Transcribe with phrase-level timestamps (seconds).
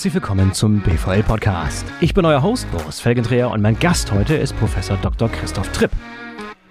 [0.00, 1.84] herzlich willkommen zum BVL Podcast.
[2.00, 5.28] Ich bin euer Host Boris Felgendreher und mein Gast heute ist Professor Dr.
[5.28, 5.90] Christoph Tripp.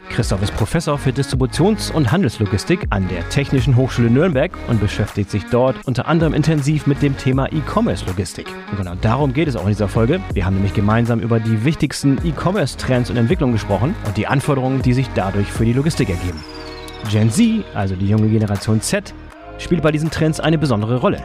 [0.09, 5.45] Christoph ist Professor für Distributions- und Handelslogistik an der Technischen Hochschule Nürnberg und beschäftigt sich
[5.51, 8.47] dort unter anderem intensiv mit dem Thema E-Commerce-Logistik.
[8.71, 10.19] Und genau darum geht es auch in dieser Folge.
[10.33, 14.93] Wir haben nämlich gemeinsam über die wichtigsten E-Commerce-Trends und Entwicklungen gesprochen und die Anforderungen, die
[14.93, 16.43] sich dadurch für die Logistik ergeben.
[17.11, 19.13] Gen Z, also die junge Generation Z,
[19.59, 21.23] spielt bei diesen Trends eine besondere Rolle.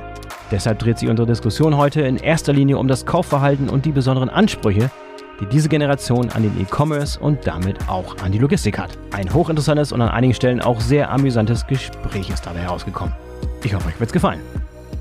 [0.50, 4.28] Deshalb dreht sich unsere Diskussion heute in erster Linie um das Kaufverhalten und die besonderen
[4.28, 4.90] Ansprüche,
[5.40, 8.96] die diese Generation an den E-Commerce und damit auch an die Logistik hat.
[9.12, 13.14] Ein hochinteressantes und an einigen Stellen auch sehr amüsantes Gespräch ist dabei herausgekommen.
[13.62, 14.40] Ich hoffe, euch wird's gefallen.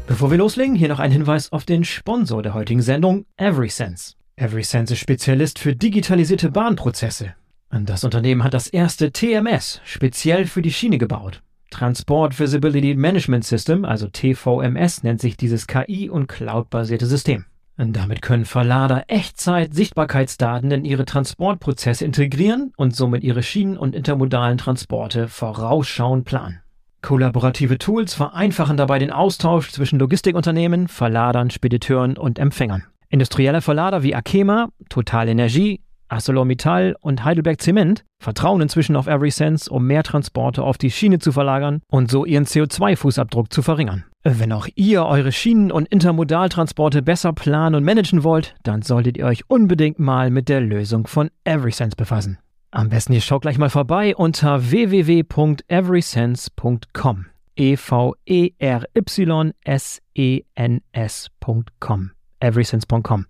[0.07, 4.13] Bevor wir loslegen, hier noch ein Hinweis auf den Sponsor der heutigen Sendung, EverySense.
[4.35, 7.35] EverySense ist Spezialist für digitalisierte Bahnprozesse.
[7.69, 11.41] Das Unternehmen hat das erste TMS speziell für die Schiene gebaut.
[11.73, 17.45] Transport Visibility Management System, also TVMS, nennt sich dieses KI- und Cloud-basierte System.
[17.77, 25.27] Damit können Verlader Echtzeit-Sichtbarkeitsdaten in ihre Transportprozesse integrieren und somit ihre Schienen- und intermodalen Transporte
[25.27, 26.61] vorausschauend planen.
[27.01, 32.83] Kollaborative Tools vereinfachen dabei den Austausch zwischen Logistikunternehmen, Verladern, Spediteuren und Empfängern.
[33.09, 35.81] Industrielle Verlader wie Akema, Total Energie,
[36.13, 41.31] ArcelorMittal und Heidelberg Zement vertrauen inzwischen auf EverySense, um mehr Transporte auf die Schiene zu
[41.31, 44.05] verlagern und so ihren CO2-Fußabdruck zu verringern.
[44.23, 49.25] Wenn auch ihr eure Schienen- und Intermodaltransporte besser planen und managen wollt, dann solltet ihr
[49.25, 52.37] euch unbedingt mal mit der Lösung von EverySense befassen.
[52.71, 57.25] Am besten ihr schaut gleich mal vorbei unter www.everysense.com.
[57.55, 62.09] E V E R Y S E N S.com.
[62.39, 63.27] everysense.com.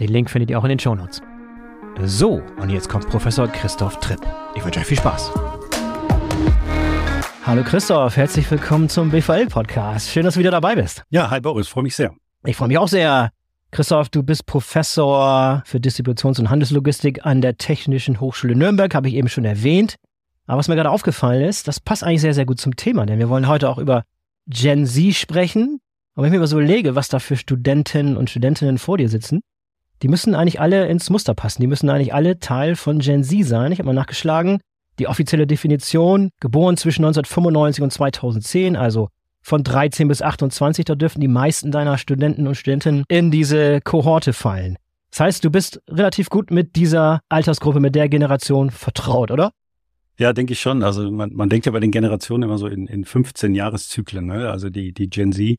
[0.00, 1.22] Den Link findet ihr auch in den Shownotes.
[2.00, 4.20] So, und jetzt kommt Professor Christoph Tripp.
[4.54, 5.30] Ich wünsche euch viel Spaß.
[7.44, 10.08] Hallo Christoph, herzlich willkommen zum BVL-Podcast.
[10.08, 11.04] Schön, dass du wieder dabei bist.
[11.10, 12.14] Ja, hi Boris, freue mich sehr.
[12.44, 13.30] Ich freue mich auch sehr.
[13.70, 19.14] Christoph, du bist Professor für Distributions- und Handelslogistik an der Technischen Hochschule Nürnberg, habe ich
[19.14, 19.96] eben schon erwähnt.
[20.46, 23.18] Aber was mir gerade aufgefallen ist, das passt eigentlich sehr, sehr gut zum Thema, denn
[23.18, 24.04] wir wollen heute auch über
[24.46, 25.80] Gen Z sprechen.
[26.14, 29.08] Und wenn ich mir mal so überlege, was da für Studentinnen und Studentinnen vor dir
[29.08, 29.42] sitzen,
[30.02, 31.62] die müssen eigentlich alle ins Muster passen.
[31.62, 33.72] Die müssen eigentlich alle Teil von Gen Z sein.
[33.72, 34.60] Ich habe mal nachgeschlagen.
[34.98, 39.08] Die offizielle Definition, geboren zwischen 1995 und 2010, also
[39.40, 44.32] von 13 bis 28, da dürfen die meisten deiner Studenten und Studentinnen in diese Kohorte
[44.32, 44.76] fallen.
[45.10, 49.52] Das heißt, du bist relativ gut mit dieser Altersgruppe, mit der Generation vertraut, oder?
[50.18, 50.82] Ja, denke ich schon.
[50.82, 54.26] Also man, man denkt ja bei den Generationen immer so in, in 15 Jahreszyklen.
[54.26, 54.50] Ne?
[54.50, 55.58] Also die, die Gen Z,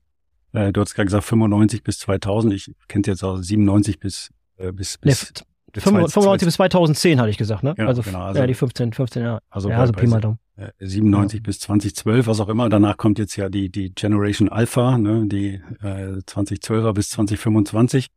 [0.53, 2.53] äh, du hast gerade gesagt 95 bis 2000.
[2.53, 7.37] Ich kenne jetzt auch 97 bis äh, bis, bis, nee, 95 bis 2010 hatte ich
[7.37, 7.73] gesagt, ne?
[7.75, 9.39] Genau, also, genau, also ja, die 15, 15 Jahre.
[9.49, 10.39] Also, ja, also Pi mal Daumen.
[10.79, 11.43] 97 ja.
[11.43, 12.69] bis 2012, was auch immer.
[12.69, 18.07] Danach kommt jetzt ja die, die Generation Alpha, ne, die äh, 2012er bis 2025.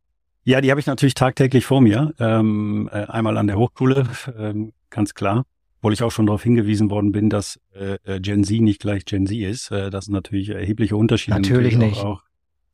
[0.43, 2.13] Ja, die habe ich natürlich tagtäglich vor mir.
[2.19, 5.45] Ähm, äh, einmal an der Hochschule, ähm, ganz klar.
[5.79, 9.25] Obwohl ich auch schon darauf hingewiesen worden bin, dass äh, Gen Z nicht gleich Gen
[9.25, 9.71] Z ist.
[9.71, 11.37] Äh, das sind natürlich erhebliche Unterschiede.
[11.37, 12.05] Natürlich, natürlich nicht.
[12.05, 12.21] Auch,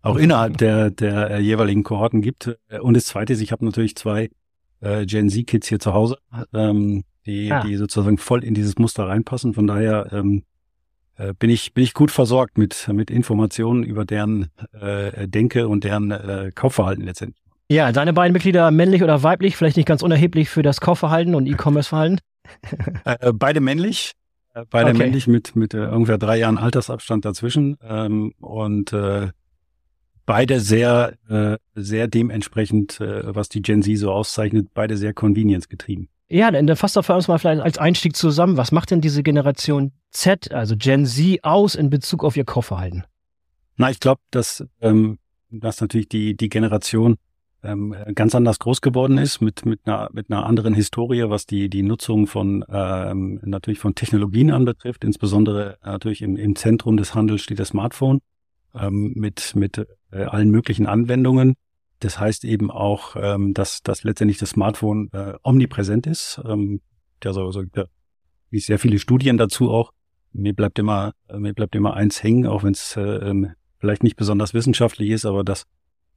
[0.03, 2.55] auch innerhalb der, der äh, jeweiligen Kohorten gibt.
[2.81, 4.29] Und das Zweite ist, ich habe natürlich zwei
[4.81, 6.17] äh, Gen Z-Kids hier zu Hause,
[6.53, 7.63] ähm, die, ah.
[7.63, 9.53] die sozusagen voll in dieses Muster reinpassen.
[9.53, 10.43] Von daher ähm,
[11.15, 14.49] äh, bin ich bin ich gut versorgt mit mit Informationen über deren
[14.79, 17.41] äh, Denke und deren äh, Kaufverhalten letztendlich.
[17.69, 21.47] Ja, deine beiden Mitglieder männlich oder weiblich, vielleicht nicht ganz unerheblich für das Kaufverhalten und
[21.47, 22.19] E-Commerce-Verhalten.
[23.05, 24.11] äh, beide männlich,
[24.53, 24.97] äh, beide okay.
[24.97, 29.29] männlich mit mit äh, ungefähr drei Jahren Altersabstand dazwischen ähm, und äh,
[30.25, 35.69] beide sehr, äh, sehr dementsprechend, äh, was die Gen Z so auszeichnet, beide sehr Convenience
[35.69, 36.09] getrieben.
[36.29, 38.57] Ja, dann fasst doch für uns mal vielleicht als Einstieg zusammen.
[38.57, 43.03] Was macht denn diese Generation Z, also Gen Z, aus in Bezug auf ihr Kaufverhalten?
[43.75, 45.19] Na, ich glaube, dass, ähm,
[45.49, 47.17] dass natürlich die, die Generation
[47.63, 51.69] ähm, ganz anders groß geworden ist, mit, mit, einer, mit einer anderen Historie, was die,
[51.69, 55.03] die Nutzung von ähm, natürlich von Technologien anbetrifft.
[55.03, 58.21] Insbesondere natürlich im, im Zentrum des Handels steht das Smartphone
[58.75, 61.55] ähm, mit, mit äh, allen möglichen Anwendungen.
[61.99, 66.41] Das heißt eben auch, ähm, dass, dass letztendlich das Smartphone äh, omnipräsent ist.
[66.45, 66.81] Ähm,
[67.23, 67.85] ja, so, so ja,
[68.49, 69.93] wie sehr viele Studien dazu auch.
[70.33, 74.03] Mir bleibt immer, äh, mir bleibt immer eins hängen, auch wenn es äh, ähm, vielleicht
[74.03, 75.65] nicht besonders wissenschaftlich ist, aber dass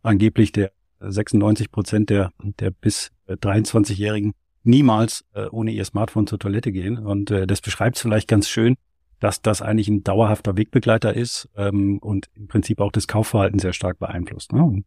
[0.03, 4.33] angeblich der 96 Prozent der, der bis 23-Jährigen
[4.63, 6.99] niemals äh, ohne ihr Smartphone zur Toilette gehen.
[6.99, 8.77] Und äh, das beschreibt es vielleicht ganz schön,
[9.21, 13.73] dass das eigentlich ein dauerhafter Wegbegleiter ist ähm, und im Prinzip auch das Kaufverhalten sehr
[13.73, 14.53] stark beeinflusst.
[14.53, 14.83] Ne?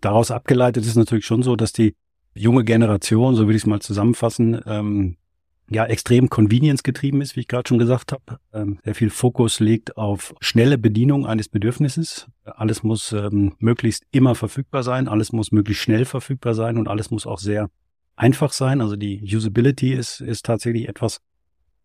[0.00, 1.94] Daraus abgeleitet ist natürlich schon so, dass die
[2.34, 5.16] junge Generation, so will ich es mal zusammenfassen, ähm,
[5.70, 8.38] ja extrem convenience getrieben ist, wie ich gerade schon gesagt habe.
[8.52, 12.28] Ähm, sehr viel Fokus legt auf schnelle Bedienung eines Bedürfnisses.
[12.44, 17.10] Alles muss ähm, möglichst immer verfügbar sein, alles muss möglichst schnell verfügbar sein und alles
[17.10, 17.70] muss auch sehr
[18.16, 18.80] einfach sein.
[18.80, 21.20] Also die Usability ist, ist tatsächlich etwas,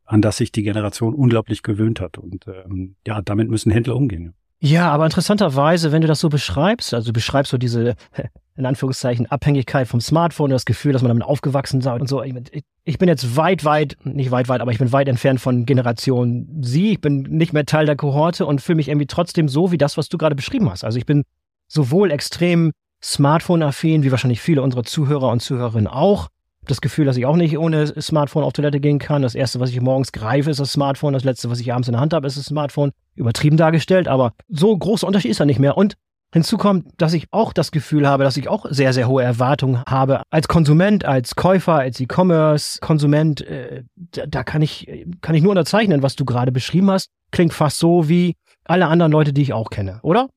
[0.07, 2.17] an das sich die Generation unglaublich gewöhnt hat.
[2.17, 4.33] Und ähm, ja, damit müssen Händler umgehen.
[4.59, 7.95] Ja, aber interessanterweise, wenn du das so beschreibst, also du beschreibst so diese,
[8.55, 12.23] in Anführungszeichen, Abhängigkeit vom Smartphone, das Gefühl, dass man damit aufgewachsen sei und so.
[12.23, 16.47] Ich bin jetzt weit, weit, nicht weit, weit, aber ich bin weit entfernt von Generation
[16.61, 16.93] Sie.
[16.93, 19.97] Ich bin nicht mehr Teil der Kohorte und fühle mich irgendwie trotzdem so wie das,
[19.97, 20.83] was du gerade beschrieben hast.
[20.83, 21.23] Also ich bin
[21.67, 22.71] sowohl extrem
[23.03, 26.29] Smartphone-affin, wie wahrscheinlich viele unserer Zuhörer und Zuhörerinnen auch,
[26.67, 29.21] das Gefühl, dass ich auch nicht ohne Smartphone auf Toilette gehen kann.
[29.21, 31.13] Das erste, was ich morgens greife, ist das Smartphone.
[31.13, 32.91] Das letzte, was ich abends in der Hand habe, ist das Smartphone.
[33.15, 35.77] Übertrieben dargestellt, aber so großer Unterschied ist er nicht mehr.
[35.77, 35.95] Und
[36.33, 39.83] hinzu kommt, dass ich auch das Gefühl habe, dass ich auch sehr, sehr hohe Erwartungen
[39.87, 43.41] habe als Konsument, als Käufer, als E-Commerce-Konsument.
[43.41, 44.87] Äh, da, da kann ich,
[45.21, 47.09] kann ich nur unterzeichnen, was du gerade beschrieben hast.
[47.31, 48.35] Klingt fast so wie
[48.65, 50.27] alle anderen Leute, die ich auch kenne, oder?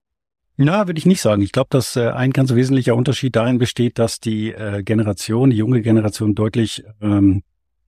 [0.62, 1.40] Na, würde ich nicht sagen.
[1.40, 5.56] Ich glaube, dass äh, ein ganz wesentlicher Unterschied darin besteht, dass die äh, Generation, die
[5.56, 7.42] junge Generation deutlich ähm,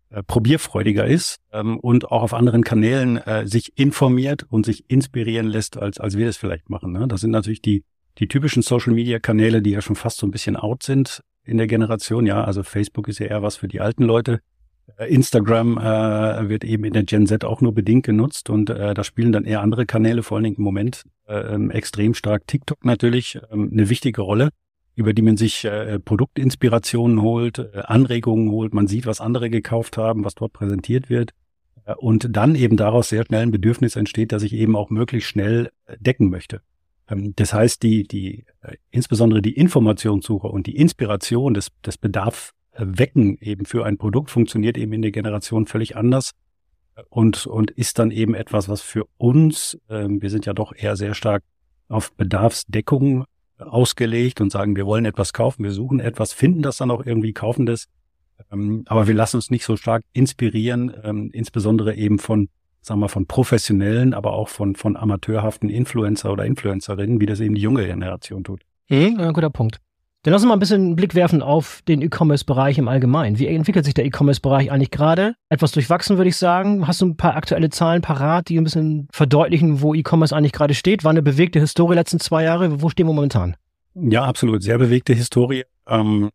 [0.09, 5.49] äh, probierfreudiger ist ähm, und auch auf anderen Kanälen äh, sich informiert und sich inspirieren
[5.49, 6.93] lässt, als, als wir das vielleicht machen.
[6.93, 7.07] Ne?
[7.09, 7.85] Das sind natürlich die,
[8.17, 12.25] die typischen Social-Media-Kanäle, die ja schon fast so ein bisschen out sind in der Generation.
[12.25, 14.41] Ja, also Facebook ist ja eher was für die alten Leute.
[14.97, 18.95] Äh, Instagram äh, wird eben in der Gen Z auch nur bedingt genutzt und äh,
[18.95, 22.47] da spielen dann eher andere Kanäle, vor allen Dingen im Moment äh, ähm, extrem stark.
[22.47, 24.51] TikTok natürlich ähm, eine wichtige Rolle,
[24.95, 29.97] über die man sich äh, Produktinspirationen holt, äh, Anregungen holt, man sieht, was andere gekauft
[29.97, 31.33] haben, was dort präsentiert wird
[31.85, 35.31] äh, und dann eben daraus sehr schnell ein Bedürfnis entsteht, das ich eben auch möglichst
[35.31, 36.61] schnell äh, decken möchte.
[37.09, 42.53] Ähm, das heißt, die, die, äh, insbesondere die Informationssuche und die Inspiration des, des Bedarfs
[42.77, 46.33] wecken eben für ein Produkt funktioniert eben in der Generation völlig anders
[47.09, 50.97] und, und ist dann eben etwas, was für uns, äh, wir sind ja doch eher
[50.97, 51.43] sehr stark
[51.89, 53.25] auf Bedarfsdeckung
[53.59, 57.33] ausgelegt und sagen, wir wollen etwas kaufen, wir suchen etwas, finden das dann auch irgendwie,
[57.33, 57.87] kaufen das.
[58.51, 62.49] Ähm, aber wir lassen uns nicht so stark inspirieren, ähm, insbesondere eben von,
[62.81, 67.55] sagen wir, von professionellen, aber auch von, von amateurhaften Influencer oder Influencerinnen, wie das eben
[67.55, 68.63] die junge Generation tut.
[68.89, 69.79] Mhm, guter Punkt.
[70.25, 73.41] Dann lass uns mal ein bisschen einen Blick werfen auf den E-Commerce-Bereich im Allgemeinen.
[73.41, 75.35] Wie entwickelt sich der E-Commerce-Bereich eigentlich gerade?
[75.49, 76.87] Etwas durchwachsen, würde ich sagen.
[76.87, 80.75] Hast du ein paar aktuelle Zahlen parat, die ein bisschen verdeutlichen, wo E-Commerce eigentlich gerade
[80.75, 81.03] steht?
[81.03, 82.81] War eine bewegte Historie letzten zwei Jahre.
[82.81, 83.57] Wo stehen wir momentan?
[83.95, 84.63] Ja, absolut.
[84.63, 85.65] Sehr bewegte Historie.
[85.89, 86.31] Ähm,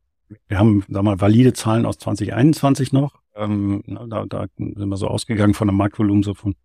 [0.50, 3.22] wir haben, sag mal, valide Zahlen aus 2021 noch.
[3.38, 6.56] Ähm, da, da sind wir so ausgegangen von einem Marktvolumen so von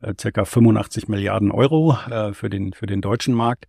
[0.00, 3.66] äh, circa 85 Milliarden Euro äh, für den, für den deutschen Markt.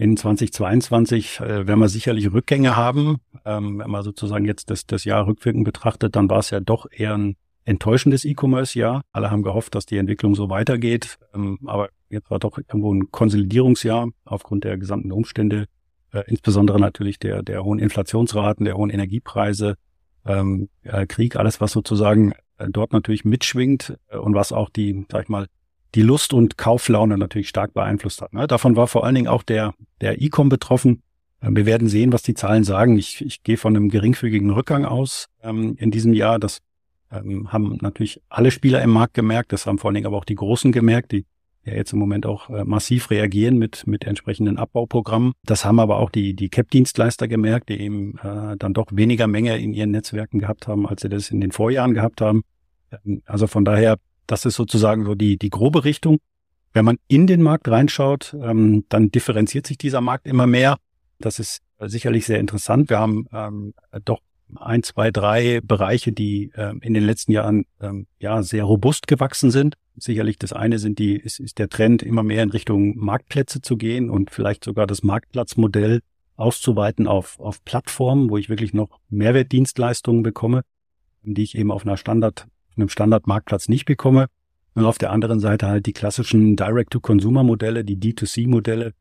[0.00, 3.18] In 2022 äh, werden wir sicherlich Rückgänge haben.
[3.44, 6.86] Ähm, wenn man sozusagen jetzt das, das Jahr rückwirkend betrachtet, dann war es ja doch
[6.90, 7.36] eher ein
[7.66, 9.02] enttäuschendes E-Commerce-Jahr.
[9.12, 11.18] Alle haben gehofft, dass die Entwicklung so weitergeht.
[11.34, 15.66] Ähm, aber jetzt war doch irgendwo ein Konsolidierungsjahr aufgrund der gesamten Umstände,
[16.14, 19.74] äh, insbesondere natürlich der, der hohen Inflationsraten, der hohen Energiepreise,
[20.24, 25.04] ähm, äh, Krieg, alles, was sozusagen äh, dort natürlich mitschwingt äh, und was auch die,
[25.12, 25.46] sag ich mal,
[25.94, 28.32] die Lust und Kauflaune natürlich stark beeinflusst hat.
[28.32, 28.46] Ne?
[28.46, 31.02] Davon war vor allen Dingen auch der, der E-Com betroffen.
[31.42, 32.98] Ähm, wir werden sehen, was die Zahlen sagen.
[32.98, 36.38] Ich, ich gehe von einem geringfügigen Rückgang aus ähm, in diesem Jahr.
[36.38, 36.58] Das
[37.10, 39.52] ähm, haben natürlich alle Spieler im Markt gemerkt.
[39.52, 41.24] Das haben vor allen Dingen aber auch die Großen gemerkt, die
[41.64, 45.32] ja jetzt im Moment auch äh, massiv reagieren mit, mit entsprechenden Abbauprogrammen.
[45.44, 49.58] Das haben aber auch die, die CAP-Dienstleister gemerkt, die eben äh, dann doch weniger Menge
[49.58, 52.42] in ihren Netzwerken gehabt haben, als sie das in den Vorjahren gehabt haben.
[53.04, 53.96] Ähm, also von daher
[54.30, 56.18] das ist sozusagen so die, die grobe Richtung.
[56.72, 60.76] Wenn man in den Markt reinschaut, ähm, dann differenziert sich dieser Markt immer mehr.
[61.18, 62.90] Das ist sicherlich sehr interessant.
[62.90, 64.20] Wir haben ähm, doch
[64.54, 69.50] ein, zwei, drei Bereiche, die ähm, in den letzten Jahren ähm, ja sehr robust gewachsen
[69.50, 69.74] sind.
[69.96, 73.76] Sicherlich das eine sind die, ist, ist der Trend, immer mehr in Richtung Marktplätze zu
[73.76, 76.00] gehen und vielleicht sogar das Marktplatzmodell
[76.36, 80.62] auszuweiten auf, auf Plattformen, wo ich wirklich noch Mehrwertdienstleistungen bekomme,
[81.22, 82.46] die ich eben auf einer Standard
[82.80, 84.26] einem Standardmarktplatz nicht bekomme.
[84.74, 88.92] Und auf der anderen Seite halt die klassischen Direct-to-Consumer-Modelle, die D2C-Modelle,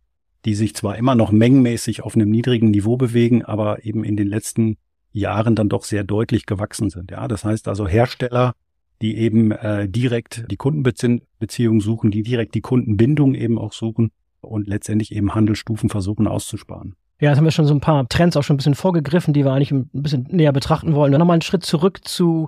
[0.46, 4.28] die sich zwar immer noch mengenmäßig auf einem niedrigen Niveau bewegen, aber eben in den
[4.28, 4.78] letzten
[5.12, 7.12] Jahren dann doch sehr deutlich gewachsen sind.
[7.12, 8.54] Ja, das heißt also Hersteller,
[9.02, 14.68] die eben äh, direkt die Kundenbeziehung suchen, die direkt die Kundenbindung eben auch suchen und
[14.68, 16.96] letztendlich eben Handelsstufen versuchen auszusparen.
[17.22, 19.44] Ja, jetzt haben wir schon so ein paar Trends auch schon ein bisschen vorgegriffen, die
[19.44, 21.12] wir eigentlich ein bisschen näher betrachten wollen.
[21.12, 22.48] Dann nochmal einen Schritt zurück zu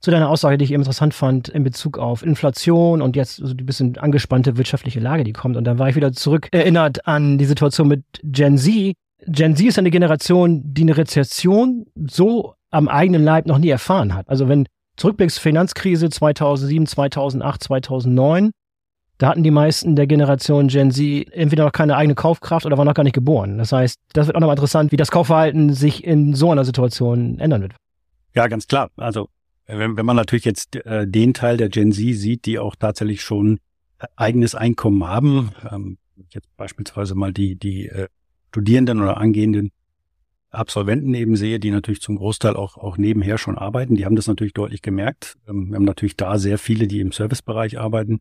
[0.00, 3.52] zu deiner Aussage, die ich eben interessant fand in Bezug auf Inflation und jetzt so
[3.52, 5.56] die bisschen angespannte wirtschaftliche Lage, die kommt.
[5.56, 8.94] Und dann war ich wieder zurück erinnert an die Situation mit Gen Z.
[9.26, 14.14] Gen Z ist eine Generation, die eine Rezession so am eigenen Leib noch nie erfahren
[14.14, 14.28] hat.
[14.28, 14.66] Also wenn
[14.96, 18.50] zurückblickst, Finanzkrise 2007, 2008, 2009,
[19.18, 22.86] da hatten die meisten der Generation Gen Z entweder noch keine eigene Kaufkraft oder waren
[22.86, 23.58] noch gar nicht geboren.
[23.58, 27.38] Das heißt, das wird auch nochmal interessant, wie das Kaufverhalten sich in so einer Situation
[27.38, 27.74] ändern wird.
[28.34, 28.88] Ja, ganz klar.
[28.96, 29.28] Also
[29.78, 33.22] wenn, wenn man natürlich jetzt äh, den Teil der Gen Z sieht, die auch tatsächlich
[33.22, 33.58] schon
[34.16, 35.98] eigenes Einkommen haben, ähm,
[36.30, 38.08] jetzt beispielsweise mal die, die äh,
[38.48, 39.70] Studierenden oder angehenden
[40.50, 44.26] Absolventen eben sehe, die natürlich zum Großteil auch, auch nebenher schon arbeiten, die haben das
[44.26, 45.36] natürlich deutlich gemerkt.
[45.48, 48.20] Ähm, wir haben natürlich da sehr viele, die im Servicebereich arbeiten,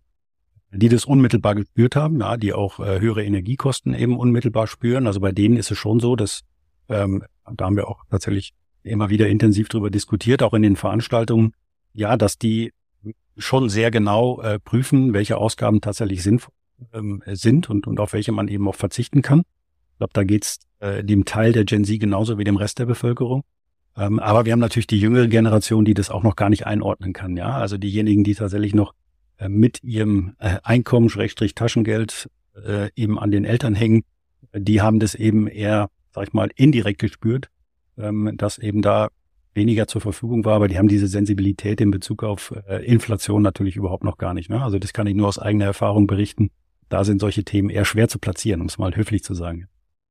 [0.71, 5.07] die das unmittelbar gespürt haben, ja, die auch äh, höhere Energiekosten eben unmittelbar spüren.
[5.07, 6.41] Also bei denen ist es schon so, dass
[6.89, 8.53] ähm, da haben wir auch tatsächlich
[8.89, 11.53] immer wieder intensiv darüber diskutiert, auch in den Veranstaltungen,
[11.93, 12.73] ja, dass die
[13.37, 16.53] schon sehr genau äh, prüfen, welche Ausgaben tatsächlich sinnvoll
[16.93, 19.39] ähm, sind und, und auf welche man eben auch verzichten kann.
[19.39, 22.85] Ich glaube, da geht's äh, dem Teil der Gen Z genauso wie dem Rest der
[22.85, 23.43] Bevölkerung.
[23.97, 27.13] Ähm, aber wir haben natürlich die jüngere Generation, die das auch noch gar nicht einordnen
[27.13, 27.35] kann.
[27.37, 28.93] Ja, also diejenigen, die tatsächlich noch
[29.37, 32.29] äh, mit ihrem äh, Einkommen, Schrägstrich Taschengeld
[32.65, 34.03] äh, eben an den Eltern hängen,
[34.53, 37.49] die haben das eben eher, sag ich mal, indirekt gespürt,
[37.99, 39.09] ähm, dass eben da
[39.53, 43.75] weniger zur Verfügung war, aber die haben diese Sensibilität in Bezug auf äh, Inflation natürlich
[43.75, 44.49] überhaupt noch gar nicht.
[44.49, 44.61] Ne?
[44.61, 46.51] Also das kann ich nur aus eigener Erfahrung berichten.
[46.87, 49.67] Da sind solche Themen eher schwer zu platzieren, um es mal höflich zu sagen.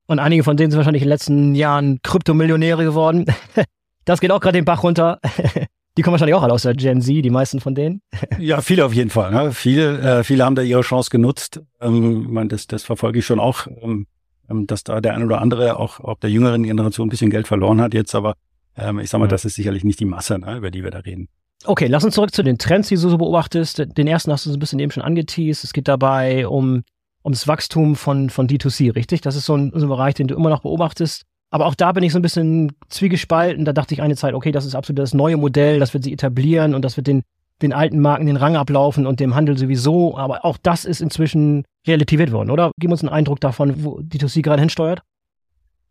[0.06, 3.26] Und einige von denen sind wahrscheinlich in den letzten Jahren Kryptomillionäre geworden.
[4.04, 5.20] Das geht auch gerade den Bach runter.
[5.98, 8.00] Die kommen wahrscheinlich auch alle aus der Gen Z, die meisten von denen.
[8.38, 9.32] Ja, viele auf jeden Fall.
[9.32, 9.52] Ne?
[9.52, 11.60] Viele, äh, viele haben da ihre Chance genutzt.
[11.80, 14.06] Ähm, ich meine, das, das verfolge ich schon auch, ähm,
[14.48, 17.80] dass da der ein oder andere auch, auch der jüngeren Generation ein bisschen Geld verloren
[17.80, 18.34] hat jetzt, aber
[18.76, 19.30] ähm, ich sag mal, ja.
[19.30, 21.28] das ist sicherlich nicht die Masse, ne, über die wir da reden.
[21.64, 23.96] Okay, lass uns zurück zu den Trends, die du so beobachtest.
[23.96, 25.64] Den ersten hast du so ein bisschen eben schon angeteased.
[25.64, 26.82] Es geht dabei um
[27.24, 29.20] ums Wachstum von, von D2C, richtig?
[29.22, 31.22] Das ist so ein, so ein Bereich, den du immer noch beobachtest.
[31.50, 33.64] Aber auch da bin ich so ein bisschen zwiegespalten.
[33.64, 36.12] Da dachte ich eine Zeit, okay, das ist absolut das neue Modell, das wird sie
[36.12, 37.22] etablieren und das wird den,
[37.60, 40.16] den alten Marken den Rang ablaufen und dem Handel sowieso.
[40.16, 42.70] Aber auch das ist inzwischen relativiert worden, oder?
[42.78, 45.02] Gib uns einen Eindruck davon, wo D2C gerade hinsteuert.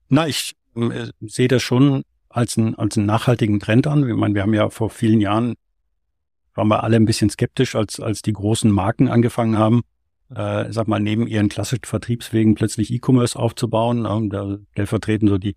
[0.09, 4.07] Na, ich äh, sehe das schon als, ein, als einen nachhaltigen Trend an.
[4.07, 5.55] Ich meine, wir haben ja vor vielen Jahren,
[6.53, 9.81] waren wir alle ein bisschen skeptisch, als, als die großen Marken angefangen haben,
[10.33, 14.05] äh, sag mal, neben ihren klassischen Vertriebswegen plötzlich E-Commerce aufzubauen.
[14.09, 15.55] Ähm, da stellvertreten so die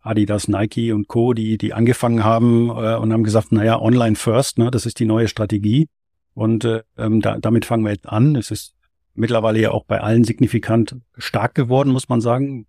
[0.00, 4.58] Adidas, Nike und Co., die, die angefangen haben äh, und haben gesagt, naja, online first,
[4.58, 5.88] ne, das ist die neue Strategie.
[6.34, 8.36] Und äh, ähm, da, damit fangen wir jetzt an.
[8.36, 8.75] Es ist
[9.16, 12.66] mittlerweile ja auch bei allen signifikant stark geworden, muss man sagen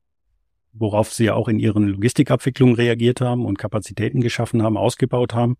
[0.80, 5.58] worauf sie ja auch in ihren Logistikabwicklungen reagiert haben und Kapazitäten geschaffen haben, ausgebaut haben.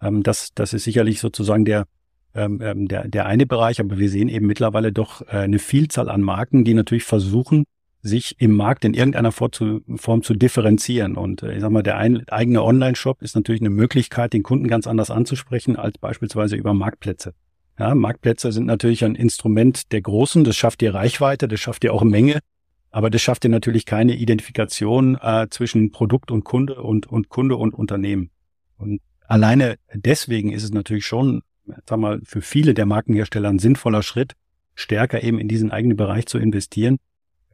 [0.00, 1.86] Ähm, das, das ist sicherlich sozusagen der,
[2.34, 6.08] ähm, ähm, der, der eine Bereich, aber wir sehen eben mittlerweile doch äh, eine Vielzahl
[6.08, 7.64] an Marken, die natürlich versuchen,
[8.02, 11.16] sich im Markt in irgendeiner Form zu differenzieren.
[11.16, 14.68] Und äh, ich sag mal, der ein, eigene Online-Shop ist natürlich eine Möglichkeit, den Kunden
[14.68, 17.34] ganz anders anzusprechen als beispielsweise über Marktplätze.
[17.80, 21.94] Ja, Marktplätze sind natürlich ein Instrument der Großen, das schafft dir Reichweite, das schafft dir
[21.94, 22.40] auch Menge,
[22.90, 27.56] aber das schafft dir natürlich keine Identifikation äh, zwischen Produkt und Kunde und, und Kunde
[27.56, 28.28] und Unternehmen.
[28.76, 31.40] Und alleine deswegen ist es natürlich schon,
[31.88, 34.34] sag mal, für viele der Markenhersteller ein sinnvoller Schritt,
[34.74, 36.98] stärker eben in diesen eigenen Bereich zu investieren,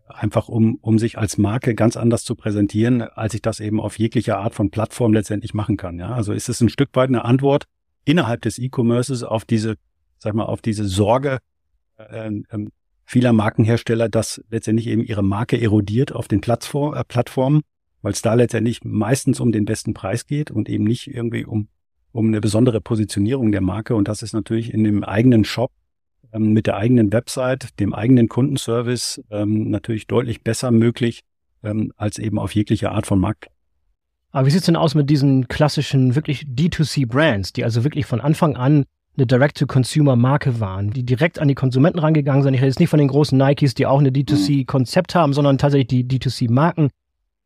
[0.09, 3.97] einfach um, um sich als Marke ganz anders zu präsentieren, als ich das eben auf
[3.97, 6.01] jeglicher Art von Plattform letztendlich machen kann.
[6.01, 7.67] Ja, also ist es ein Stück weit eine Antwort
[8.05, 9.77] innerhalb des E-Commerces auf diese,
[10.19, 11.39] sag mal, auf diese Sorge,
[11.97, 12.71] äh, ähm,
[13.05, 17.63] vieler Markenhersteller, dass letztendlich eben ihre Marke erodiert auf den Plattform, äh, Plattformen,
[18.03, 21.69] weil es da letztendlich meistens um den besten Preis geht und eben nicht irgendwie um,
[22.13, 23.95] um eine besondere Positionierung der Marke.
[23.95, 25.71] Und das ist natürlich in dem eigenen Shop
[26.33, 31.23] ähm, mit der eigenen Website, dem eigenen Kundenservice ähm, natürlich deutlich besser möglich
[31.63, 33.49] ähm, als eben auf jegliche Art von Markt.
[34.33, 38.57] Aber wie sieht's denn aus mit diesen klassischen wirklich D2C-Brands, die also wirklich von Anfang
[38.57, 38.85] an
[39.17, 42.55] eine Direct-to-Consumer-Marke waren, die direkt an die Konsumenten rangegangen sind.
[42.55, 45.89] Ich rede jetzt nicht von den großen Nikes, die auch eine D2C-Konzept haben, sondern tatsächlich
[45.89, 46.91] die D2C-Marken.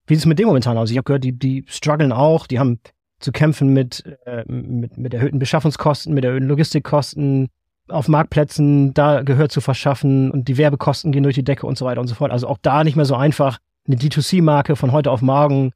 [0.06, 0.90] Wie sieht es mit dem momentan aus?
[0.90, 2.80] Ich habe gehört, die, die strugglen auch, die haben
[3.20, 7.48] zu kämpfen mit, äh, mit, mit erhöhten Beschaffungskosten, mit erhöhten Logistikkosten,
[7.88, 11.84] auf Marktplätzen da Gehör zu verschaffen und die Werbekosten gehen durch die Decke und so
[11.84, 12.30] weiter und so fort.
[12.30, 15.72] Also auch da nicht mehr so einfach, eine D2C-Marke von heute auf morgen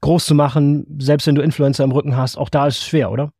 [0.00, 2.36] groß zu machen, selbst wenn du Influencer im Rücken hast.
[2.36, 3.30] Auch da ist es schwer, oder?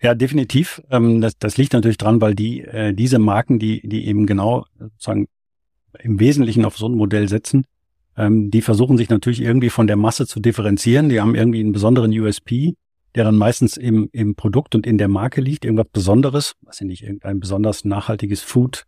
[0.00, 0.82] Ja, definitiv.
[0.90, 4.66] Ähm, das, das liegt natürlich dran, weil die äh, diese Marken, die die eben genau
[4.78, 5.28] sozusagen
[5.98, 7.64] im Wesentlichen auf so ein Modell setzen,
[8.16, 11.08] ähm, die versuchen sich natürlich irgendwie von der Masse zu differenzieren.
[11.08, 12.74] Die haben irgendwie einen besonderen USP,
[13.14, 16.86] der dann meistens im, im Produkt und in der Marke liegt, irgendwas Besonderes, weiß ich
[16.86, 18.84] nicht, irgendein besonders nachhaltiges Food,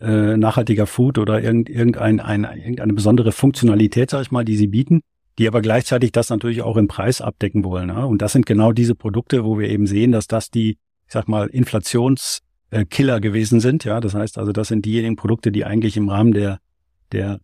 [0.00, 4.68] äh, nachhaltiger Food oder irgend, irgendein, ein, irgendeine besondere Funktionalität, sag ich mal, die sie
[4.68, 5.02] bieten
[5.40, 7.88] die aber gleichzeitig das natürlich auch im Preis abdecken wollen.
[7.88, 8.04] Ja?
[8.04, 10.72] Und das sind genau diese Produkte, wo wir eben sehen, dass das die,
[11.06, 13.84] ich sag mal, Inflationskiller gewesen sind.
[13.84, 16.58] Ja, das heißt also, das sind diejenigen Produkte, die eigentlich im Rahmen der
[17.10, 17.40] der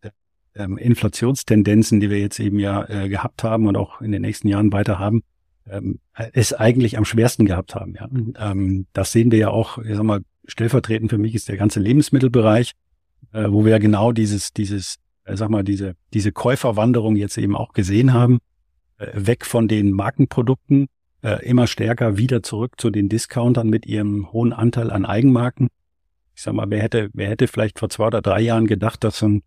[0.54, 4.48] ähm, Inflationstendenzen, die wir jetzt eben ja äh, gehabt haben und auch in den nächsten
[4.48, 5.22] Jahren weiter haben,
[5.66, 5.98] ähm,
[6.34, 7.94] es eigentlich am schwersten gehabt haben.
[7.94, 8.08] Ja.
[8.50, 11.80] Ähm, das sehen wir ja auch, ich sag mal, stellvertretend für mich ist der ganze
[11.80, 12.72] Lebensmittelbereich,
[13.32, 14.96] äh, wo wir genau dieses, dieses,
[15.26, 18.38] äh, sag mal, diese, diese Käuferwanderung jetzt eben auch gesehen haben,
[18.98, 20.86] äh, weg von den Markenprodukten,
[21.22, 25.68] äh, immer stärker wieder zurück zu den Discountern mit ihrem hohen Anteil an Eigenmarken.
[26.34, 29.18] Ich sag mal, wer hätte, wer hätte vielleicht vor zwei oder drei Jahren gedacht, dass
[29.18, 29.42] so ein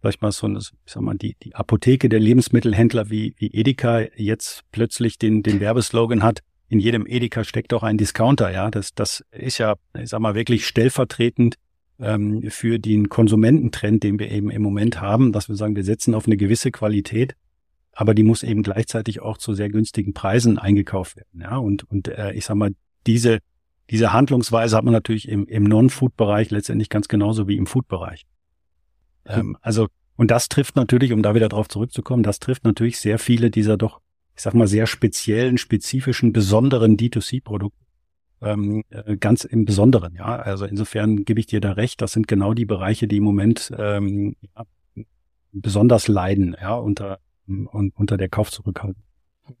[0.00, 4.00] vielleicht mal so, eine, ich sag mal, die, die Apotheke der Lebensmittelhändler wie, wie Edeka
[4.16, 8.70] jetzt plötzlich den, den Werbeslogan hat, in jedem Edeka steckt doch ein Discounter, ja.
[8.70, 11.54] Das, das ist ja, ich sag mal, wirklich stellvertretend
[12.00, 16.14] ähm, für den Konsumententrend, den wir eben im Moment haben, dass wir sagen, wir setzen
[16.14, 17.34] auf eine gewisse Qualität,
[17.92, 21.56] aber die muss eben gleichzeitig auch zu sehr günstigen Preisen eingekauft werden, ja.
[21.56, 22.72] Und, und äh, ich sag mal,
[23.06, 23.38] diese,
[23.90, 28.24] diese Handlungsweise hat man natürlich im, im Non-Food-Bereich letztendlich ganz genauso wie im Food-Bereich.
[29.26, 33.18] Ähm, also, und das trifft natürlich, um da wieder drauf zurückzukommen, das trifft natürlich sehr
[33.18, 34.00] viele dieser doch,
[34.34, 37.83] ich sag mal, sehr speziellen, spezifischen, besonderen D2C-Produkte.
[38.42, 40.36] Ähm, äh, ganz im Besonderen, ja.
[40.36, 43.72] Also insofern gebe ich dir da recht, das sind genau die Bereiche, die im Moment
[43.78, 44.64] ähm, ja,
[45.52, 49.02] besonders leiden, ja, unter, un, unter der Kaufzurückhaltung.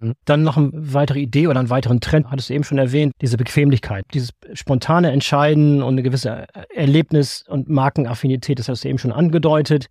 [0.00, 0.14] Mhm.
[0.24, 3.36] Dann noch eine weitere Idee oder einen weiteren Trend, hattest du eben schon erwähnt, diese
[3.36, 9.12] Bequemlichkeit, dieses spontane Entscheiden und eine gewisse Erlebnis- und Markenaffinität, das hast du eben schon
[9.12, 9.86] angedeutet.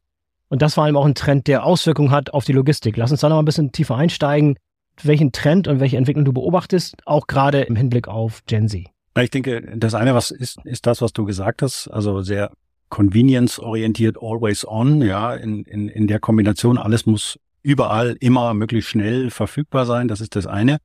[0.49, 2.95] Und das vor allem auch ein Trend, der Auswirkungen hat auf die Logistik.
[2.97, 4.55] Lass uns da noch ein bisschen tiefer einsteigen,
[5.01, 8.85] welchen Trend und welche Entwicklung du beobachtest, auch gerade im Hinblick auf Gen Z.
[9.19, 12.51] Ich denke, das eine, was ist, ist das, was du gesagt hast, also sehr
[12.89, 19.31] convenience-orientiert, always on, ja, in, in, in der Kombination, alles muss überall immer möglichst schnell
[19.31, 20.07] verfügbar sein.
[20.07, 20.77] Das ist das eine.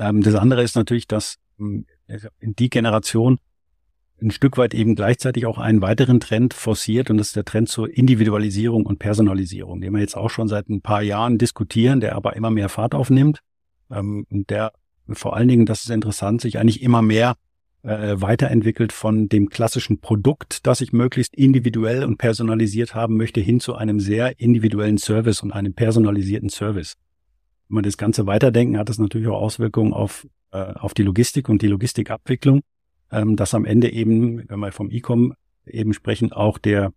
[0.00, 1.86] Ähm, das andere ist natürlich, dass ähm,
[2.40, 3.38] die Generation
[4.22, 7.68] ein Stück weit eben gleichzeitig auch einen weiteren Trend forciert und das ist der Trend
[7.68, 12.14] zur Individualisierung und Personalisierung, den wir jetzt auch schon seit ein paar Jahren diskutieren, der
[12.14, 13.40] aber immer mehr Fahrt aufnimmt
[13.90, 14.72] ähm, und der
[15.08, 17.34] vor allen Dingen, das ist interessant, sich eigentlich immer mehr
[17.82, 23.60] äh, weiterentwickelt von dem klassischen Produkt, das ich möglichst individuell und personalisiert haben möchte, hin
[23.60, 26.94] zu einem sehr individuellen Service und einem personalisierten Service.
[27.68, 31.48] Wenn man das Ganze weiterdenken, hat das natürlich auch Auswirkungen auf, äh, auf die Logistik
[31.48, 32.62] und die Logistikabwicklung,
[33.14, 35.34] ähm, dass am Ende eben, wenn wir vom E-Com
[35.66, 36.92] eben sprechen, auch der,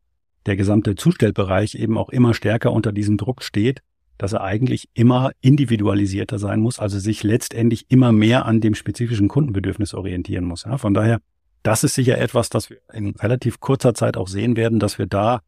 [0.46, 3.82] der gesamte Zustellbereich eben auch immer stärker unter diesem Druck steht,
[4.18, 9.28] dass er eigentlich immer individualisierter sein muss, also sich letztendlich immer mehr an dem spezifischen
[9.28, 10.64] Kundenbedürfnis orientieren muss.
[10.64, 11.20] Ja, von daher,
[11.62, 15.06] das ist sicher etwas, das wir in relativ kurzer Zeit auch sehen werden, dass wir
[15.06, 15.42] da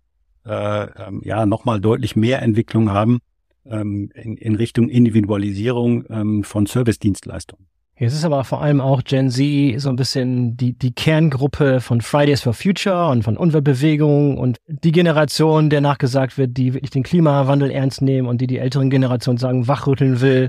[0.45, 3.19] äh, ähm, ja nochmal deutlich mehr Entwicklung haben
[3.65, 7.65] ähm, in, in Richtung Individualisierung ähm, von Service-Dienstleistungen.
[7.99, 11.99] Jetzt ist aber vor allem auch Gen Z so ein bisschen die, die Kerngruppe von
[11.99, 17.03] Fridays for Future und von Umweltbewegung und die Generation, der nachgesagt wird, die wirklich den
[17.03, 20.47] Klimawandel ernst nehmen und die die älteren Generationen sagen, wachrütteln will.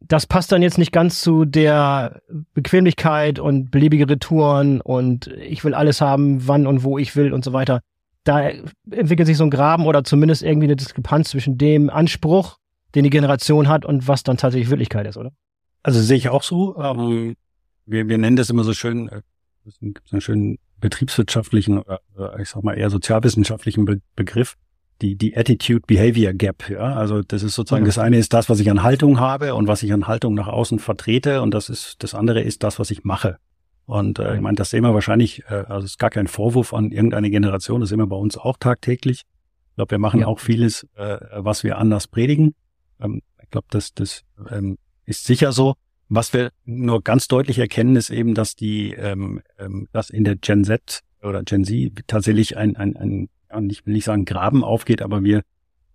[0.00, 2.20] Das passt dann jetzt nicht ganz zu der
[2.52, 7.44] Bequemlichkeit und beliebige Retouren und ich will alles haben, wann und wo ich will und
[7.44, 7.80] so weiter.
[8.24, 8.50] Da
[8.90, 12.58] entwickelt sich so ein Graben oder zumindest irgendwie eine Diskrepanz zwischen dem Anspruch,
[12.94, 15.32] den die Generation hat und was dann tatsächlich Wirklichkeit ist, oder?
[15.82, 16.76] Also sehe ich auch so.
[16.76, 17.36] Ähm,
[17.86, 19.22] wir, wir nennen das immer so schön, äh,
[19.66, 22.00] es gibt einen schönen betriebswirtschaftlichen oder
[22.40, 24.56] ich sag mal eher sozialwissenschaftlichen Be Begriff,
[25.02, 26.68] die, die Attitude Behavior Gap.
[26.70, 27.88] Ja, also das ist sozusagen, mhm.
[27.88, 30.48] das eine ist das, was ich an Haltung habe und was ich an Haltung nach
[30.48, 33.38] außen vertrete und das ist, das andere ist das, was ich mache.
[33.86, 36.74] Und äh, ich meine, das sehen wir wahrscheinlich, äh, also es ist gar kein Vorwurf
[36.74, 39.22] an irgendeine Generation, das sehen wir bei uns auch tagtäglich.
[39.70, 40.26] Ich glaube, wir machen ja.
[40.26, 42.54] auch vieles, äh, was wir anders predigen.
[43.00, 44.76] Ähm, ich glaube, das, das ähm,
[45.08, 45.74] ist sicher so.
[46.08, 50.36] Was wir nur ganz deutlich erkennen, ist eben, dass die, ähm, ähm, dass in der
[50.36, 54.64] Gen Z oder Gen Z tatsächlich ein, ein, ein ja, nicht will ich sagen Graben
[54.64, 55.42] aufgeht, aber wir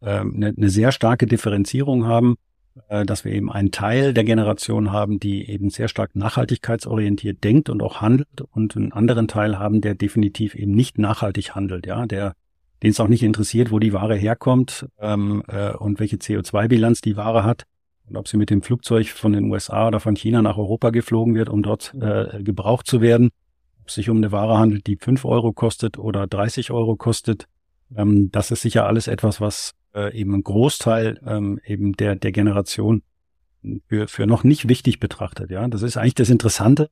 [0.01, 2.35] ähm, eine, eine sehr starke Differenzierung haben,
[2.89, 7.69] äh, dass wir eben einen Teil der Generation haben, die eben sehr stark nachhaltigkeitsorientiert denkt
[7.69, 12.05] und auch handelt und einen anderen Teil haben, der definitiv eben nicht nachhaltig handelt, ja,
[12.05, 12.33] der
[12.83, 17.15] den es auch nicht interessiert, wo die Ware herkommt ähm, äh, und welche CO2-Bilanz die
[17.15, 17.63] Ware hat,
[18.09, 21.35] und ob sie mit dem Flugzeug von den USA oder von China nach Europa geflogen
[21.35, 23.29] wird, um dort äh, gebraucht zu werden.
[23.81, 27.47] Ob es sich um eine Ware handelt, die fünf Euro kostet oder 30 Euro kostet.
[27.95, 32.31] Ähm, das ist sicher alles etwas, was äh, eben ein Großteil ähm, eben der, der
[32.31, 33.03] Generation
[33.87, 35.49] für, für noch nicht wichtig betrachtet.
[35.49, 36.89] Ja, das ist eigentlich das Interessante.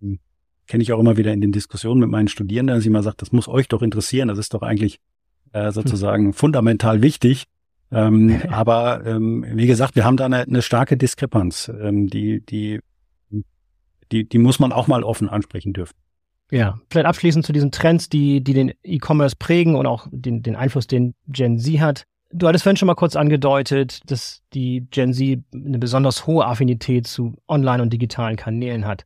[0.00, 0.18] Hm,
[0.66, 3.16] kenne ich auch immer wieder in den Diskussionen mit meinen Studierenden, dass ich immer sage,
[3.18, 4.28] das muss euch doch interessieren.
[4.28, 5.00] Das ist doch eigentlich
[5.52, 6.32] äh, sozusagen hm.
[6.32, 7.46] fundamental wichtig.
[7.92, 12.80] Ähm, aber ähm, wie gesagt, wir haben da eine, eine starke Diskrepanz, ähm, die, die,
[14.12, 15.94] die, die muss man auch mal offen ansprechen dürfen.
[16.52, 20.56] Ja, vielleicht abschließend zu diesen Trends, die, die den E-Commerce prägen und auch den, den
[20.56, 22.04] Einfluss, den Gen Z hat.
[22.32, 27.06] Du hattest vorhin schon mal kurz angedeutet, dass die Gen Z eine besonders hohe Affinität
[27.06, 29.04] zu online und digitalen Kanälen hat.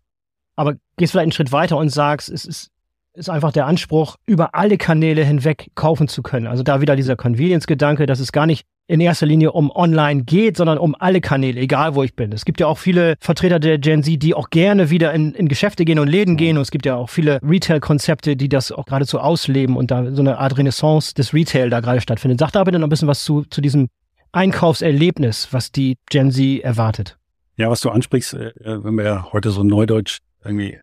[0.56, 2.70] Aber gehst vielleicht einen Schritt weiter und sagst, es ist,
[3.12, 6.46] ist einfach der Anspruch, über alle Kanäle hinweg kaufen zu können.
[6.46, 10.56] Also da wieder dieser Convenience-Gedanke, dass es gar nicht in erster Linie um online geht,
[10.56, 12.32] sondern um alle Kanäle, egal wo ich bin.
[12.32, 15.48] Es gibt ja auch viele Vertreter der Gen Z, die auch gerne wieder in, in
[15.48, 16.56] Geschäfte gehen und Läden gehen.
[16.56, 20.20] Und es gibt ja auch viele Retail-Konzepte, die das auch geradezu ausleben und da so
[20.20, 22.40] eine Art Renaissance des Retail da gerade stattfindet.
[22.40, 23.88] Sag da bitte noch ein bisschen was zu, zu diesem
[24.32, 27.16] Einkaufserlebnis, was die Gen Z erwartet.
[27.56, 30.78] Ja, was du ansprichst, äh, wenn wir ja heute so neudeutsch irgendwie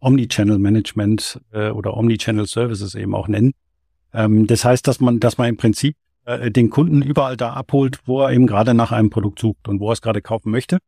[0.00, 3.52] Omnichannel Management äh, oder Omnichannel Services eben auch nennen.
[4.12, 5.96] Ähm, das heißt, dass man, dass man im Prinzip
[6.38, 9.80] äh, den Kunden überall da abholt, wo er eben gerade nach einem Produkt sucht und
[9.80, 10.78] wo er es gerade kaufen möchte,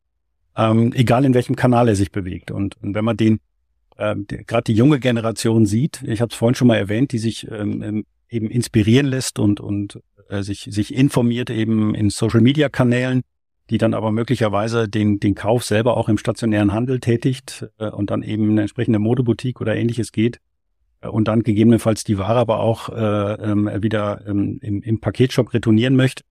[0.56, 2.50] ähm, egal in welchem Kanal er sich bewegt.
[2.50, 3.40] Und, und wenn man den
[3.96, 7.50] äh, gerade die junge Generation sieht, ich habe es vorhin schon mal erwähnt, die sich
[7.50, 12.68] ähm, ähm, eben inspirieren lässt und und äh, sich sich informiert eben in Social Media
[12.68, 13.22] Kanälen,
[13.70, 18.10] die dann aber möglicherweise den den Kauf selber auch im stationären Handel tätigt äh, und
[18.10, 20.38] dann eben eine entsprechende Modeboutique oder ähnliches geht
[21.08, 25.96] und dann gegebenenfalls die Ware aber auch äh, ähm, wieder ähm, im, im Paketshop retournieren
[25.96, 26.24] möchte,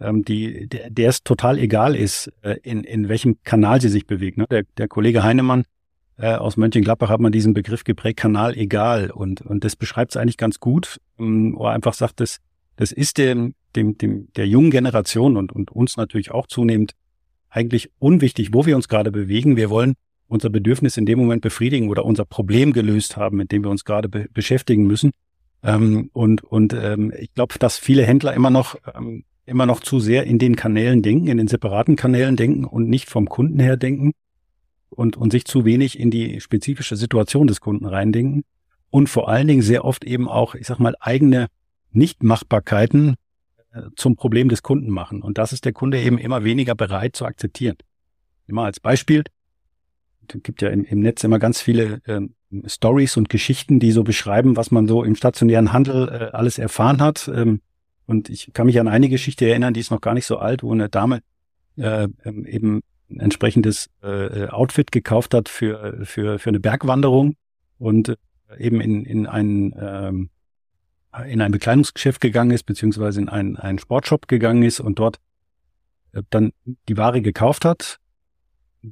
[0.00, 4.06] ähm, die, der, der es total egal ist, äh, in, in welchem Kanal sie sich
[4.06, 4.38] bewegt.
[4.38, 4.46] Ne?
[4.50, 5.64] Der, der Kollege Heinemann
[6.16, 9.10] äh, aus Mönchengladbach hat man diesen Begriff geprägt, Kanal egal.
[9.10, 12.38] Und, und das beschreibt es eigentlich ganz gut, ähm, wo er einfach sagt, das,
[12.76, 16.92] das ist dem, dem, dem, der jungen Generation und, und uns natürlich auch zunehmend
[17.50, 19.56] eigentlich unwichtig, wo wir uns gerade bewegen.
[19.56, 19.94] Wir wollen
[20.28, 23.84] unser Bedürfnis in dem Moment befriedigen oder unser Problem gelöst haben, mit dem wir uns
[23.84, 25.12] gerade be beschäftigen müssen.
[25.62, 30.00] Ähm, und und ähm, ich glaube, dass viele Händler immer noch ähm, immer noch zu
[30.00, 33.76] sehr in den Kanälen denken, in den separaten Kanälen denken und nicht vom Kunden her
[33.76, 34.12] denken
[34.88, 38.44] und und sich zu wenig in die spezifische Situation des Kunden reindenken
[38.90, 41.48] und vor allen Dingen sehr oft eben auch, ich sag mal, eigene
[41.90, 43.16] Nichtmachbarkeiten
[43.72, 45.20] äh, zum Problem des Kunden machen.
[45.20, 47.76] Und das ist der Kunde eben immer weniger bereit zu akzeptieren.
[48.46, 49.24] Immer als Beispiel,
[50.28, 52.34] gibt ja im, im Netz immer ganz viele ähm,
[52.66, 57.00] Stories und Geschichten, die so beschreiben, was man so im stationären Handel äh, alles erfahren
[57.00, 57.30] hat.
[57.34, 57.60] Ähm,
[58.06, 60.62] und ich kann mich an eine Geschichte erinnern, die ist noch gar nicht so alt,
[60.62, 61.20] wo eine Dame
[61.76, 67.36] äh, ähm, eben ein entsprechendes äh, Outfit gekauft hat für, für, für eine Bergwanderung
[67.78, 68.16] und äh,
[68.58, 70.30] eben in, in ein ähm,
[71.28, 75.20] in ein Bekleidungsgeschäft gegangen ist, beziehungsweise in einen, einen Sportshop gegangen ist und dort
[76.12, 76.52] äh, dann
[76.88, 77.98] die Ware gekauft hat,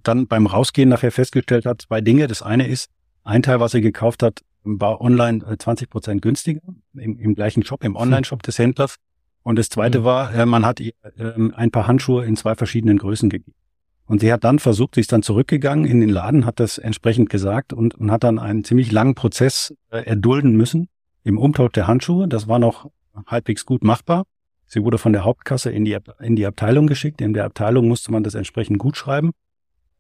[0.03, 2.27] dann beim Rausgehen nachher festgestellt hat, zwei Dinge.
[2.27, 2.91] Das eine ist,
[3.25, 6.61] ein Teil, was er gekauft hat, war online 20 äh, Prozent günstiger
[6.95, 8.97] im, im, gleichen Shop, im Online-Shop des Händlers.
[9.43, 10.05] Und das zweite mhm.
[10.05, 13.55] war, äh, man hat ihr äh, ein paar Handschuhe in zwei verschiedenen Größen gegeben.
[14.07, 17.31] Und sie hat dann versucht, sie ist dann zurückgegangen in den Laden, hat das entsprechend
[17.31, 20.89] gesagt und, und hat dann einen ziemlich langen Prozess äh, erdulden müssen
[21.25, 22.29] im Umtausch der Handschuhe.
[22.29, 22.91] Das war noch
[23.27, 24.25] halbwegs gut machbar.
[24.67, 27.21] Sie wurde von der Hauptkasse in die, in die Abteilung geschickt.
[27.21, 29.33] In der Abteilung musste man das entsprechend gut schreiben.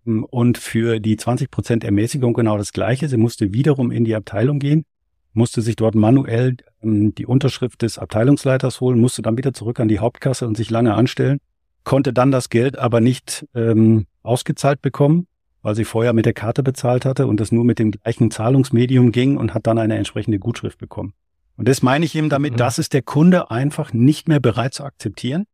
[0.04, 3.08] Und für die 20 Prozent Ermäßigung genau das Gleiche.
[3.08, 4.84] Sie musste wiederum in die Abteilung gehen,
[5.32, 9.88] musste sich dort manuell ähm, die Unterschrift des Abteilungsleiters holen, musste dann wieder zurück an
[9.88, 11.38] die Hauptkasse und sich lange anstellen,
[11.84, 15.26] konnte dann das Geld aber nicht ähm, ausgezahlt bekommen,
[15.62, 19.12] weil sie vorher mit der Karte bezahlt hatte und das nur mit dem gleichen Zahlungsmedium
[19.12, 21.14] ging und hat dann eine entsprechende Gutschrift bekommen.
[21.56, 22.56] Und das meine ich eben damit, mhm.
[22.56, 25.44] das ist der Kunde einfach nicht mehr bereit zu akzeptieren,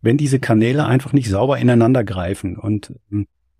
[0.00, 2.56] wenn diese Kanäle einfach nicht sauber ineinander greifen.
[2.56, 2.94] Und,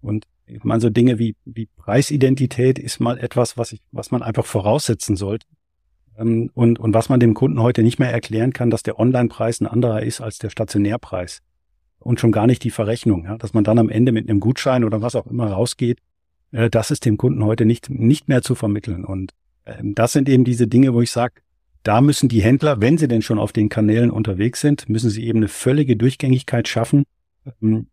[0.01, 4.23] und ich meine, so Dinge wie, wie Preisidentität ist mal etwas, was ich, was man
[4.23, 5.47] einfach voraussetzen sollte.
[6.17, 9.61] Ähm, und, und was man dem Kunden heute nicht mehr erklären kann, dass der Online-Preis
[9.61, 11.41] ein anderer ist als der Stationärpreis.
[12.01, 14.85] Und schon gar nicht die Verrechnung, ja, dass man dann am Ende mit einem Gutschein
[14.85, 15.99] oder was auch immer rausgeht,
[16.53, 19.05] äh, das ist dem Kunden heute nicht, nicht mehr zu vermitteln.
[19.05, 19.33] Und
[19.65, 21.35] äh, das sind eben diese Dinge, wo ich sage,
[21.83, 25.25] da müssen die Händler, wenn sie denn schon auf den Kanälen unterwegs sind, müssen sie
[25.25, 27.05] eben eine völlige Durchgängigkeit schaffen, ähm,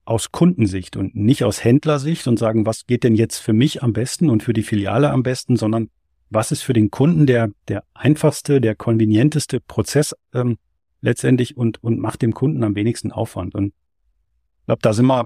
[0.05, 3.93] aus Kundensicht und nicht aus Händlersicht und sagen, was geht denn jetzt für mich am
[3.93, 5.89] besten und für die Filiale am besten, sondern
[6.29, 10.57] was ist für den Kunden der, der einfachste, der konvenienteste Prozess ähm,
[11.01, 13.55] letztendlich und, und macht dem Kunden am wenigsten Aufwand.
[13.55, 15.25] Und ich glaube, da sind wir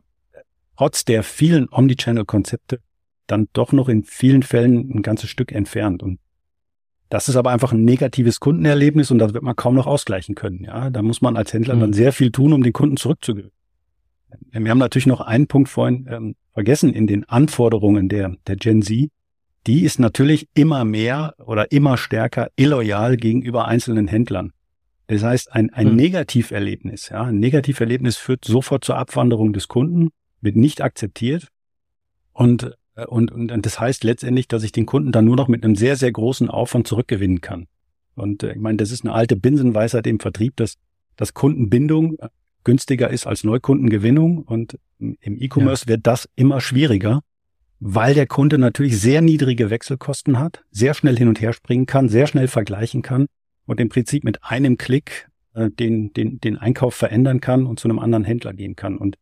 [0.78, 2.80] trotz der vielen Omnichannel-Konzepte
[3.28, 6.04] dann doch noch in vielen Fällen ein ganzes Stück entfernt.
[6.04, 6.20] Und
[7.10, 10.64] das ist aber einfach ein negatives Kundenerlebnis und das wird man kaum noch ausgleichen können.
[10.64, 11.80] Ja, da muss man als Händler mhm.
[11.80, 13.52] dann sehr viel tun, um den Kunden zurückzugewinnen.
[14.52, 18.82] Wir haben natürlich noch einen Punkt vorhin ähm, vergessen in den Anforderungen der, der Gen
[18.82, 19.10] Z.
[19.68, 24.54] Die ist natürlich immer mehr oder immer stärker illoyal gegenüber einzelnen Händlern.
[25.08, 25.96] Das heißt, ein, ein hm.
[25.96, 30.10] Negativerlebnis, ja, ein Negativerlebnis führt sofort zur Abwanderung des Kunden,
[30.42, 31.48] wird nicht akzeptiert.
[32.32, 35.64] Und, äh, und, und das heißt letztendlich, dass ich den Kunden dann nur noch mit
[35.64, 37.68] einem sehr, sehr großen Aufwand zurückgewinnen kann.
[38.16, 40.76] Und äh, ich meine, das ist eine alte Binsenweisheit im Vertrieb, dass,
[41.16, 42.30] dass Kundenbindung äh,
[42.64, 44.44] günstiger ist als Neukundengewinnung.
[44.44, 45.94] Und im E-Commerce ja.
[45.94, 47.22] wird das immer schwieriger,
[47.80, 52.10] weil der Kunde natürlich sehr niedrige Wechselkosten hat, sehr schnell hin und her springen kann,
[52.10, 53.28] sehr schnell vergleichen kann
[53.66, 57.88] und im Prinzip mit einem Klick äh, den, den, den Einkauf verändern kann und zu
[57.88, 58.98] einem anderen Händler gehen kann.
[58.98, 59.18] Und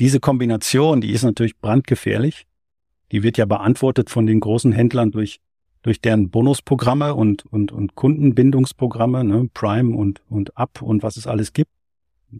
[0.00, 2.46] diese Kombination, die ist natürlich brandgefährlich.
[3.12, 5.40] Die wird ja beantwortet von den großen Händlern durch
[5.82, 11.26] durch deren Bonusprogramme und, und, und Kundenbindungsprogramme, ne, Prime und, und Up und was es
[11.26, 11.70] alles gibt,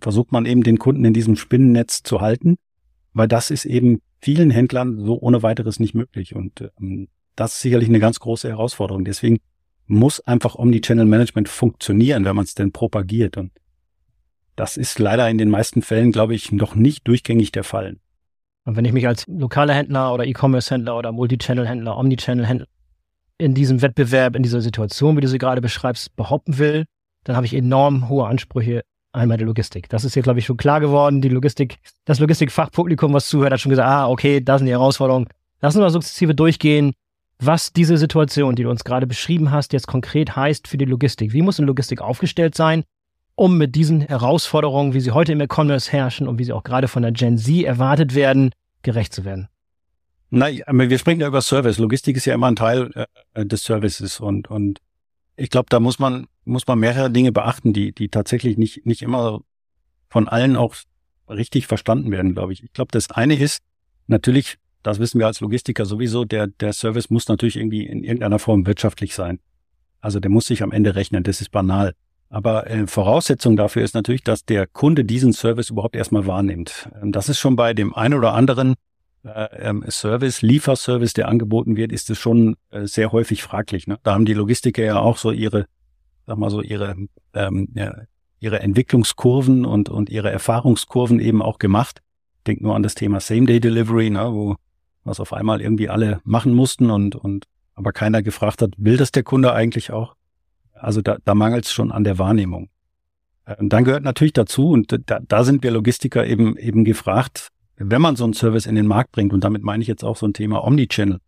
[0.00, 2.57] versucht man eben den Kunden in diesem Spinnennetz zu halten,
[3.12, 6.35] weil das ist eben vielen Händlern so ohne weiteres nicht möglich.
[6.35, 9.05] Und ähm, das ist sicherlich eine ganz große Herausforderung.
[9.05, 9.38] Deswegen
[9.87, 13.37] muss einfach Omnichannel Management funktionieren, wenn man es denn propagiert.
[13.37, 13.52] Und
[14.57, 17.96] das ist leider in den meisten Fällen, glaube ich, noch nicht durchgängig der Fall.
[18.64, 22.66] Und wenn ich mich als lokaler Händler oder E-Commerce-Händler oder Multichannel-Händler, Omnichannel-Händler
[23.38, 26.85] in diesem Wettbewerb, in dieser Situation, wie du sie gerade beschreibst, behaupten will,
[27.24, 29.88] dann habe ich enorm hohe Ansprüche an meine Logistik.
[29.88, 31.20] Das ist hier, glaube ich, schon klar geworden.
[31.20, 35.29] Die Logistik, das Logistikfachpublikum, was zuhört, hat schon gesagt, ah, okay, da sind die Herausforderungen.
[35.61, 36.92] Lass uns mal sukzessive durchgehen,
[37.38, 41.33] was diese Situation, die du uns gerade beschrieben hast, jetzt konkret heißt für die Logistik.
[41.33, 42.85] Wie muss eine Logistik aufgestellt sein,
[43.35, 46.88] um mit diesen Herausforderungen, wie sie heute im E-Commerce herrschen und wie sie auch gerade
[46.88, 49.48] von der Gen Z erwartet werden, gerecht zu werden?
[50.31, 51.79] Nein, wir sprechen ja über Service.
[51.79, 52.90] Logistik ist ja immer ein Teil
[53.35, 54.81] äh, des Services und und
[55.37, 59.02] ich glaube, da muss man muss man mehrere Dinge beachten, die die tatsächlich nicht nicht
[59.02, 59.40] immer
[60.09, 60.74] von allen auch
[61.28, 62.62] richtig verstanden werden, glaube ich.
[62.62, 63.62] Ich glaube, das eine ist
[64.07, 68.38] natürlich, das wissen wir als Logistiker sowieso, der der Service muss natürlich irgendwie in irgendeiner
[68.38, 69.38] Form wirtschaftlich sein.
[70.00, 71.22] Also der muss sich am Ende rechnen.
[71.22, 71.94] Das ist banal.
[72.28, 76.88] Aber äh, Voraussetzung dafür ist natürlich, dass der Kunde diesen Service überhaupt erstmal wahrnimmt.
[77.00, 78.74] Ähm, das ist schon bei dem einen oder anderen
[79.22, 83.87] äh, ähm, Service, Lieferservice, der angeboten wird, ist es schon äh, sehr häufig fraglich.
[83.87, 83.98] Ne?
[84.02, 85.66] Da haben die Logistiker ja auch so ihre,
[86.26, 86.96] sag mal so ihre
[87.35, 87.94] ähm, ja,
[88.40, 92.00] ihre Entwicklungskurven und und ihre Erfahrungskurven eben auch gemacht.
[92.46, 94.56] Denk nur an das Thema Same Day Delivery, ne, wo
[95.04, 99.12] was auf einmal irgendwie alle machen mussten und und aber keiner gefragt hat, will das
[99.12, 100.14] der Kunde eigentlich auch?
[100.74, 102.68] Also da, da mangelt es schon an der Wahrnehmung.
[103.44, 107.48] Äh, und dann gehört natürlich dazu, und da, da sind wir Logistiker eben eben gefragt,
[107.76, 110.16] wenn man so einen Service in den Markt bringt, und damit meine ich jetzt auch
[110.16, 111.18] so ein Thema Omnichannel,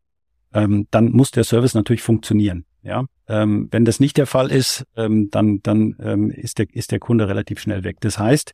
[0.53, 2.65] ähm, dann muss der Service natürlich funktionieren.
[2.85, 6.93] Ja, ähm, wenn das nicht der Fall ist, ähm, dann dann ähm, ist der ist
[6.93, 7.97] der Kunde relativ schnell weg.
[8.01, 8.53] Das heißt,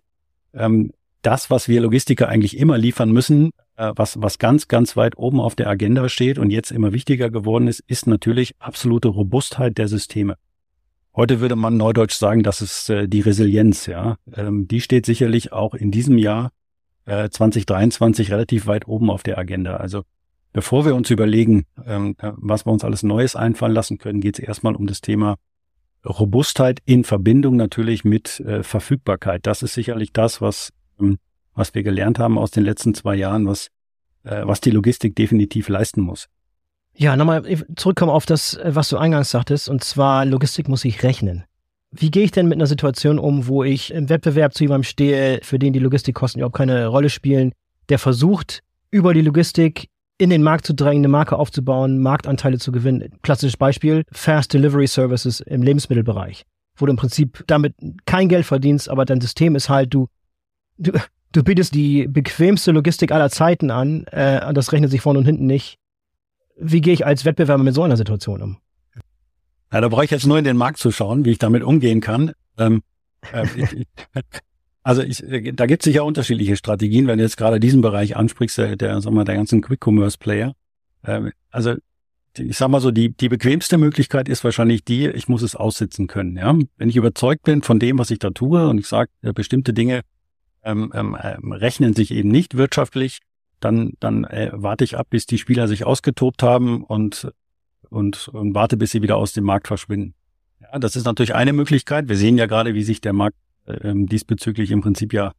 [0.54, 5.18] ähm, das, was wir Logistiker eigentlich immer liefern müssen, äh, was was ganz ganz weit
[5.18, 9.76] oben auf der Agenda steht und jetzt immer wichtiger geworden ist, ist natürlich absolute Robustheit
[9.78, 10.36] der Systeme.
[11.16, 13.86] Heute würde man neudeutsch sagen, das ist äh, die Resilienz.
[13.86, 16.52] Ja, ähm, die steht sicherlich auch in diesem Jahr
[17.06, 19.78] 2023 äh, relativ weit oben auf der Agenda.
[19.78, 20.04] Also
[20.52, 24.44] bevor wir uns überlegen, ähm, was wir uns alles Neues einfallen lassen können, geht es
[24.44, 25.36] erstmal um das Thema
[26.04, 29.46] Robustheit in Verbindung natürlich mit äh, Verfügbarkeit.
[29.46, 31.18] Das ist sicherlich das, was, ähm,
[31.54, 33.68] was wir gelernt haben aus den letzten zwei Jahren, was,
[34.24, 36.28] äh, was die Logistik definitiv leisten muss.
[36.96, 37.44] Ja, nochmal
[37.76, 41.44] zurückkommen auf das, was du eingangs sagtest, und zwar Logistik muss sich rechnen.
[41.92, 45.40] Wie gehe ich denn mit einer Situation um, wo ich im Wettbewerb zu jemandem stehe,
[45.42, 47.52] für den die Logistikkosten überhaupt keine Rolle spielen,
[47.88, 48.60] der versucht,
[48.90, 49.88] über die Logistik
[50.20, 53.10] in den Markt zu drängen, eine Marke aufzubauen, Marktanteile zu gewinnen.
[53.22, 56.44] Klassisches Beispiel, Fast Delivery Services im Lebensmittelbereich,
[56.76, 60.08] wo du im Prinzip damit kein Geld verdienst, aber dein System ist halt, du,
[60.76, 60.92] du,
[61.32, 65.46] du bietest die bequemste Logistik aller Zeiten an, äh, das rechnet sich vorne und hinten
[65.46, 65.78] nicht.
[66.54, 68.58] Wie gehe ich als Wettbewerber mit so einer Situation um?
[69.72, 72.02] Ja, da brauche ich jetzt nur in den Markt zu schauen, wie ich damit umgehen
[72.02, 72.32] kann.
[72.58, 72.82] Ähm,
[73.32, 73.86] äh, ich,
[74.82, 75.22] also ich,
[75.54, 79.00] da gibt es sicher unterschiedliche Strategien, wenn du jetzt gerade diesen Bereich ansprichst, der, der,
[79.00, 80.54] sag mal, der ganzen Quick-Commerce-Player.
[81.04, 81.74] Ähm, also
[82.38, 86.06] ich sag mal so, die, die bequemste Möglichkeit ist wahrscheinlich die, ich muss es aussitzen
[86.06, 86.36] können.
[86.36, 86.56] Ja?
[86.76, 89.72] Wenn ich überzeugt bin von dem, was ich da tue und ich sage, äh, bestimmte
[89.72, 90.02] Dinge
[90.62, 93.18] ähm, ähm, ähm, rechnen sich eben nicht wirtschaftlich,
[93.58, 97.30] dann, dann äh, warte ich ab, bis die Spieler sich ausgetobt haben und
[97.90, 100.14] und, und warte, bis sie wieder aus dem Markt verschwinden.
[100.60, 102.08] Ja, das ist natürlich eine Möglichkeit.
[102.08, 105.32] Wir sehen ja gerade, wie sich der Markt äh, diesbezüglich im Prinzip ja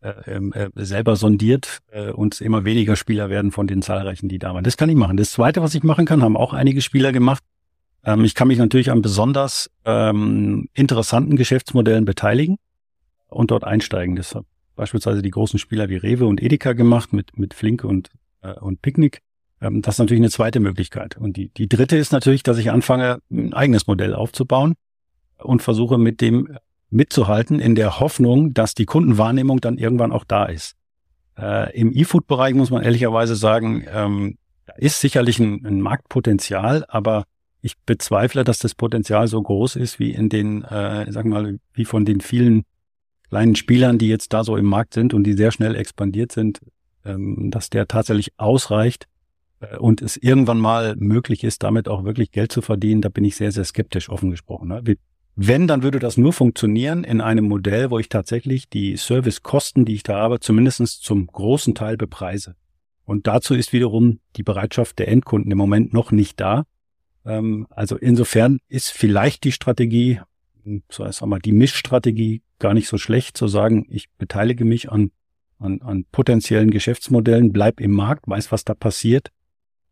[0.00, 1.80] äh, ähm, äh, selber sondiert
[2.14, 4.64] und immer weniger Spieler werden von den zahlreichen, die da waren.
[4.64, 5.16] Das kann ich machen.
[5.16, 7.42] Das Zweite, was ich machen kann, haben auch einige Spieler gemacht.
[8.04, 12.56] Ähm, ich kann mich natürlich an besonders ähm, interessanten Geschäftsmodellen beteiligen
[13.28, 14.16] und dort einsteigen.
[14.16, 14.44] Das hat
[14.76, 18.10] beispielsweise die großen Spieler wie Rewe und Edeka gemacht mit, mit Flink und,
[18.60, 19.22] und Picknick.
[19.64, 21.16] Ähm, das ist natürlich eine zweite Möglichkeit.
[21.16, 24.74] Und die, die dritte ist natürlich, dass ich anfange, ein eigenes Modell aufzubauen
[25.38, 26.56] und versuche mit dem
[26.94, 30.76] mitzuhalten in der Hoffnung, dass die Kundenwahrnehmung dann irgendwann auch da ist.
[31.36, 37.24] Äh, Im E-Food-Bereich muss man ehrlicherweise sagen, ähm, da ist sicherlich ein, ein, Marktpotenzial, aber
[37.60, 41.84] ich bezweifle, dass das Potenzial so groß ist wie in den, äh, sag mal, wie
[41.84, 42.62] von den vielen
[43.28, 46.60] kleinen Spielern, die jetzt da so im Markt sind und die sehr schnell expandiert sind,
[47.04, 49.06] ähm, dass der tatsächlich ausreicht
[49.60, 53.02] äh, und es irgendwann mal möglich ist, damit auch wirklich Geld zu verdienen.
[53.02, 54.68] Da bin ich sehr, sehr skeptisch, offen gesprochen.
[54.68, 54.96] Ne?
[55.36, 59.94] Wenn, dann würde das nur funktionieren in einem Modell, wo ich tatsächlich die Servicekosten, die
[59.94, 62.54] ich da habe, zumindestens zum großen Teil bepreise.
[63.04, 66.64] Und dazu ist wiederum die Bereitschaft der Endkunden im Moment noch nicht da.
[67.26, 70.20] Ähm, also insofern ist vielleicht die Strategie,
[70.88, 75.10] so sagen wir, die Mischstrategie gar nicht so schlecht zu sagen, ich beteilige mich an,
[75.58, 79.30] an, an potenziellen Geschäftsmodellen, bleib im Markt, weiß, was da passiert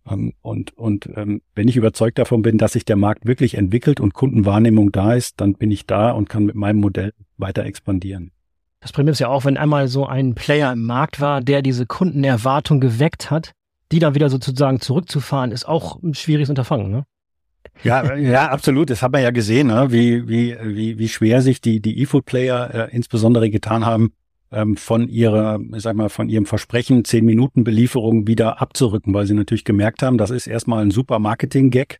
[0.04, 4.14] und, und ähm, wenn ich überzeugt davon bin, dass sich der Markt wirklich entwickelt und
[4.14, 8.32] Kundenwahrnehmung da ist, dann bin ich da und kann mit meinem Modell weiter expandieren.
[8.80, 11.86] Das Problem ist ja auch, wenn einmal so ein Player im Markt war, der diese
[11.86, 13.52] Kundenerwartung geweckt hat,
[13.92, 17.04] die dann wieder sozusagen zurückzufahren, ist auch ein schwieriges Unterfangen, ne?
[17.84, 18.90] Ja, ja, absolut.
[18.90, 19.90] Das haben wir ja gesehen, ne?
[19.90, 24.12] wie, wie, wie, wie schwer sich die, die E-Food-Player äh, insbesondere getan haben,
[24.52, 29.26] ähm, von ihrer, ich sag mal, von ihrem Versprechen, zehn Minuten Belieferung wieder abzurücken, weil
[29.26, 31.98] sie natürlich gemerkt haben, das ist erstmal ein super Marketing-Gag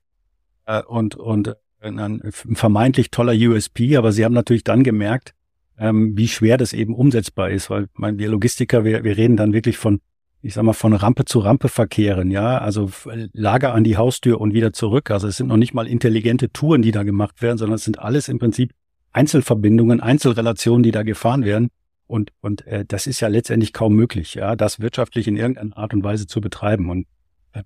[0.67, 5.35] äh, und, und ein vermeintlich toller USP, aber sie haben natürlich dann gemerkt,
[5.79, 9.53] ähm, wie schwer das eben umsetzbar ist, weil mein, wir Logistiker, wir, wir reden dann
[9.53, 10.01] wirklich von,
[10.43, 12.91] ich sag mal, von Rampe zu Rampe verkehren, ja, also
[13.33, 15.11] Lager an die Haustür und wieder zurück.
[15.11, 17.99] Also es sind noch nicht mal intelligente Touren, die da gemacht werden, sondern es sind
[17.99, 18.73] alles im Prinzip
[19.13, 21.69] Einzelverbindungen, Einzelrelationen, die da gefahren werden.
[22.13, 25.95] Und, und äh, das ist ja letztendlich kaum möglich, ja, das wirtschaftlich in irgendeiner Art
[25.95, 26.91] und Weise zu betreiben.
[26.91, 27.07] Und
[27.55, 27.63] äh,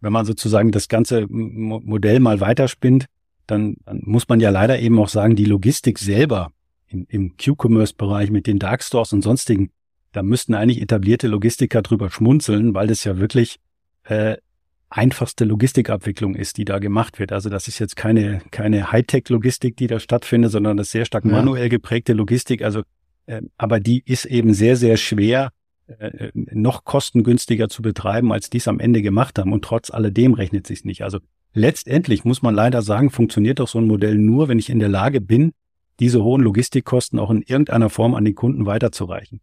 [0.00, 3.06] wenn man sozusagen das ganze Mo Modell mal weiterspinnt,
[3.46, 6.50] dann, dann muss man ja leider eben auch sagen, die Logistik selber
[6.88, 9.70] in, im Q-Commerce-Bereich mit den Dark Stores und sonstigen,
[10.10, 13.60] da müssten eigentlich etablierte Logistiker drüber schmunzeln, weil das ja wirklich
[14.02, 14.36] äh,
[14.90, 17.30] einfachste Logistikabwicklung ist, die da gemacht wird.
[17.30, 21.68] Also das ist jetzt keine, keine Hightech-Logistik, die da stattfindet, sondern das sehr stark manuell
[21.68, 22.62] geprägte Logistik.
[22.62, 22.82] Also
[23.56, 25.50] aber die ist eben sehr, sehr schwer,
[25.86, 29.52] äh, noch kostengünstiger zu betreiben, als die es am Ende gemacht haben.
[29.52, 31.02] Und trotz alledem rechnet sich nicht.
[31.02, 31.18] Also
[31.54, 34.88] letztendlich muss man leider sagen, funktioniert doch so ein Modell nur, wenn ich in der
[34.88, 35.52] Lage bin,
[36.00, 39.40] diese hohen Logistikkosten auch in irgendeiner Form an den Kunden weiterzureichen.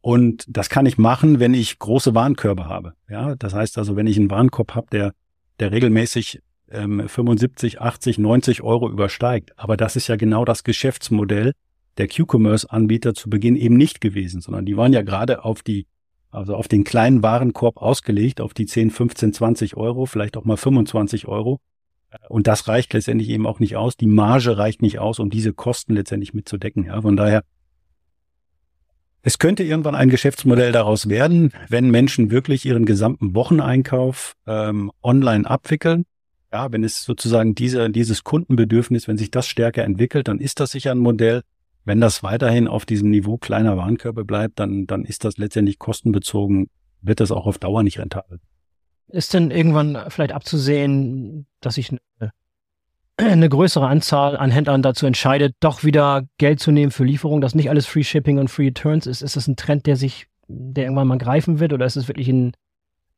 [0.00, 2.94] Und das kann ich machen, wenn ich große Warenkörbe habe.
[3.08, 5.12] Ja, das heißt also, wenn ich einen Warenkorb habe, der,
[5.58, 9.52] der regelmäßig ähm, 75, 80, 90 Euro übersteigt.
[9.56, 11.52] Aber das ist ja genau das Geschäftsmodell,
[11.98, 15.86] der Q-Commerce-Anbieter zu Beginn eben nicht gewesen, sondern die waren ja gerade auf die,
[16.30, 20.56] also auf den kleinen Warenkorb ausgelegt, auf die 10, 15, 20 Euro, vielleicht auch mal
[20.56, 21.60] 25 Euro.
[22.28, 23.96] Und das reicht letztendlich eben auch nicht aus.
[23.96, 26.84] Die Marge reicht nicht aus, um diese Kosten letztendlich mitzudecken.
[26.84, 27.42] Ja, von daher,
[29.22, 35.48] es könnte irgendwann ein Geschäftsmodell daraus werden, wenn Menschen wirklich ihren gesamten Wocheneinkauf ähm, online
[35.48, 36.04] abwickeln.
[36.52, 40.70] Ja, wenn es sozusagen diese, dieses Kundenbedürfnis, wenn sich das stärker entwickelt, dann ist das
[40.70, 41.42] sicher ein Modell,
[41.86, 46.68] wenn das weiterhin auf diesem Niveau kleiner Warenkörbe bleibt, dann, dann ist das letztendlich kostenbezogen,
[47.00, 48.40] wird das auch auf Dauer nicht rentabel.
[49.08, 52.32] Ist denn irgendwann vielleicht abzusehen, dass sich eine,
[53.16, 57.54] eine größere Anzahl an Händlern dazu entscheidet, doch wieder Geld zu nehmen für Lieferungen, dass
[57.54, 59.22] nicht alles Free Shipping und Free Returns ist?
[59.22, 62.28] Ist das ein Trend, der sich, der irgendwann mal greifen wird oder ist es wirklich
[62.28, 62.52] in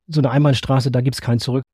[0.09, 1.65] so eine Einbahnstraße, da gibt es kein Zurück?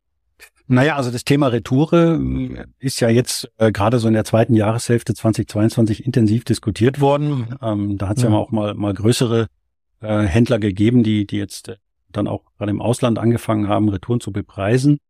[0.66, 4.54] Naja, also das Thema Retoure äh, ist ja jetzt äh, gerade so in der zweiten
[4.54, 7.54] Jahreshälfte 2022 intensiv diskutiert worden.
[7.60, 8.30] Ähm, da hat es ja.
[8.30, 9.48] ja auch mal, mal größere
[10.00, 11.76] äh, Händler gegeben, die, die jetzt äh,
[12.10, 15.00] dann auch gerade im Ausland angefangen haben, Retouren zu bepreisen.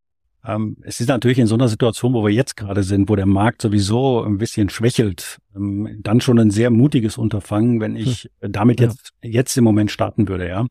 [0.45, 3.27] Ähm, es ist natürlich in so einer Situation, wo wir jetzt gerade sind, wo der
[3.27, 8.53] Markt sowieso ein bisschen schwächelt, ähm, dann schon ein sehr mutiges Unterfangen, wenn ich hm.
[8.53, 10.67] damit jetzt, jetzt im Moment starten würde, ja.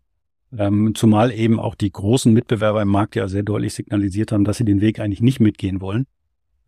[0.57, 4.57] Ähm, zumal eben auch die großen Mitbewerber im Markt ja sehr deutlich signalisiert haben, dass
[4.57, 6.05] sie den Weg eigentlich nicht mitgehen wollen.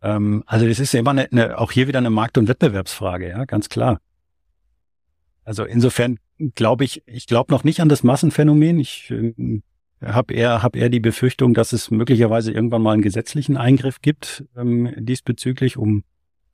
[0.02, 3.30] Ähm, also das ist ja immer eine, eine, auch hier wieder eine Markt- und Wettbewerbsfrage,
[3.30, 4.00] ja, ganz klar.
[5.44, 6.18] Also insofern
[6.56, 8.80] glaube ich, ich glaube noch nicht an das Massenphänomen.
[8.80, 9.62] Ich äh,
[10.04, 14.46] habe eher, hab eher die Befürchtung, dass es möglicherweise irgendwann mal einen gesetzlichen Eingriff gibt
[14.58, 16.04] ähm, diesbezüglich, um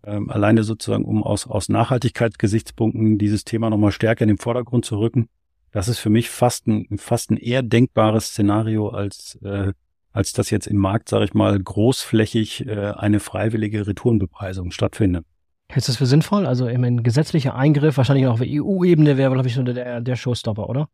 [0.03, 4.99] ähm, alleine sozusagen, um aus, aus Nachhaltigkeitsgesichtspunkten dieses Thema nochmal stärker in den Vordergrund zu
[4.99, 5.27] rücken.
[5.71, 9.73] Das ist für mich fast ein, fast ein eher denkbares Szenario, als, äh,
[10.11, 15.25] als dass jetzt im Markt, sage ich mal, großflächig äh, eine freiwillige Retourenbepreisung stattfindet.
[15.69, 16.45] Hältst du das für sinnvoll?
[16.45, 20.15] Also eben ein gesetzlicher Eingriff, wahrscheinlich auch auf EU-Ebene wäre, glaube ich, so der, der
[20.17, 20.89] Showstopper, oder?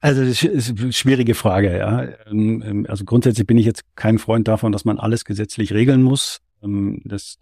[0.00, 2.06] Also das ist eine schwierige Frage, ja.
[2.26, 6.02] Ähm, ähm, also grundsätzlich bin ich jetzt kein Freund davon, dass man alles gesetzlich regeln
[6.02, 6.40] muss.
[6.62, 7.38] Ähm, das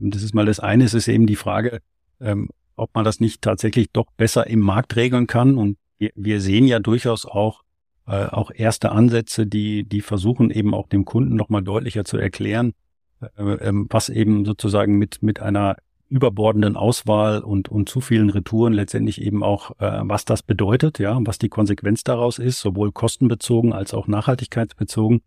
[0.00, 0.84] das ist mal das eine.
[0.84, 1.80] Es ist eben die Frage,
[2.20, 5.56] ähm, ob man das nicht tatsächlich doch besser im Markt regeln kann.
[5.56, 7.62] Und wir, wir sehen ja durchaus auch,
[8.06, 12.72] äh, auch erste Ansätze, die, die versuchen eben auch dem Kunden nochmal deutlicher zu erklären,
[13.20, 15.76] äh, ähm, was eben sozusagen mit, mit einer
[16.08, 21.18] überbordenden Auswahl und, und zu vielen Retouren letztendlich eben auch, äh, was das bedeutet, ja,
[21.20, 25.22] was die Konsequenz daraus ist, sowohl kostenbezogen als auch nachhaltigkeitsbezogen.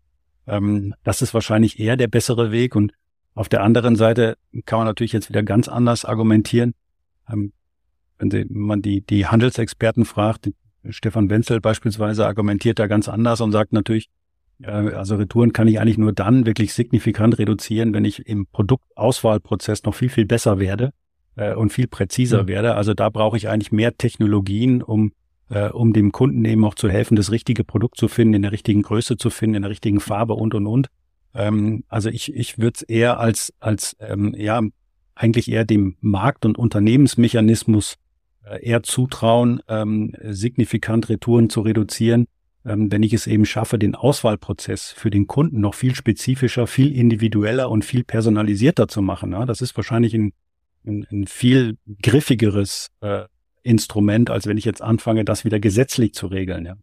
[0.46, 2.76] Ähm, das ist wahrscheinlich eher der bessere Weg.
[2.76, 2.92] Und
[3.34, 6.74] auf der anderen Seite kann man natürlich jetzt wieder ganz anders argumentieren.
[7.32, 7.52] Ähm,
[8.18, 10.50] wenn, Sie, man die, die Handelsexperten fragt,
[10.88, 14.08] Stefan Wenzel beispielsweise argumentiert da ganz anders und sagt natürlich,
[14.62, 19.94] also Retouren kann ich eigentlich nur dann wirklich signifikant reduzieren, wenn ich im Produktauswahlprozess noch
[19.94, 20.92] viel, viel besser werde
[21.36, 22.48] äh, und viel präziser mhm.
[22.48, 22.74] werde.
[22.74, 25.12] Also da brauche ich eigentlich mehr Technologien, um,
[25.48, 28.52] äh, um dem Kunden eben auch zu helfen, das richtige Produkt zu finden, in der
[28.52, 30.88] richtigen Größe zu finden, in der richtigen Farbe und, und, und.
[31.34, 34.60] Ähm, also ich, ich würde es eher als, als ähm, ja,
[35.20, 37.96] eigentlich eher dem Markt- und Unternehmensmechanismus
[38.44, 42.26] äh, eher zutrauen, ähm, signifikant Retouren zu reduzieren,
[42.64, 46.96] ähm, wenn ich es eben schaffe, den Auswahlprozess für den Kunden noch viel spezifischer, viel
[46.96, 49.32] individueller und viel personalisierter zu machen.
[49.32, 49.44] Ja?
[49.44, 50.32] Das ist wahrscheinlich ein,
[50.86, 53.24] ein, ein viel griffigeres äh,
[53.62, 56.64] Instrument, als wenn ich jetzt anfange, das wieder gesetzlich zu regeln.
[56.64, 56.76] Ja?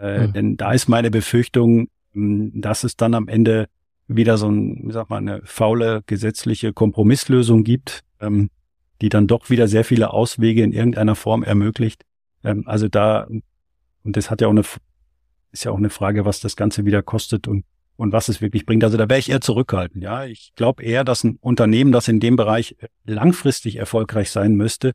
[0.00, 0.32] Äh, mhm.
[0.32, 3.66] Denn da ist meine Befürchtung, hm, dass es dann am Ende
[4.08, 8.50] wieder so ein, sag mal, eine faule gesetzliche Kompromisslösung gibt, ähm,
[9.00, 12.04] die dann doch wieder sehr viele Auswege in irgendeiner Form ermöglicht.
[12.44, 13.26] Ähm, also da,
[14.04, 14.64] und das hat ja auch eine
[15.56, 17.64] ist ja auch eine Frage, was das Ganze wieder kostet und,
[17.96, 18.84] und was es wirklich bringt.
[18.84, 20.04] Also da wäre ich eher zurückhaltend.
[20.04, 24.92] Ja, ich glaube eher, dass ein Unternehmen, das in dem Bereich langfristig erfolgreich sein müsste,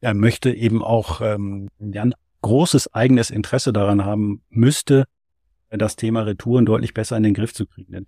[0.00, 5.04] er möchte eben auch ähm, ja, ein großes eigenes Interesse daran haben müsste,
[5.68, 8.06] das Thema Retouren deutlich besser in den Griff zu kriegen.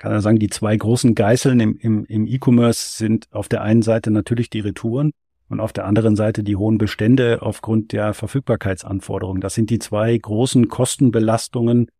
[0.00, 3.82] Kann er sagen, die zwei großen Geißeln im, im, im E-Commerce sind auf der einen
[3.82, 5.12] Seite natürlich die Retouren
[5.50, 9.42] und auf der anderen Seite die hohen Bestände aufgrund der Verfügbarkeitsanforderungen.
[9.42, 11.90] Das sind die zwei großen Kostenbelastungen,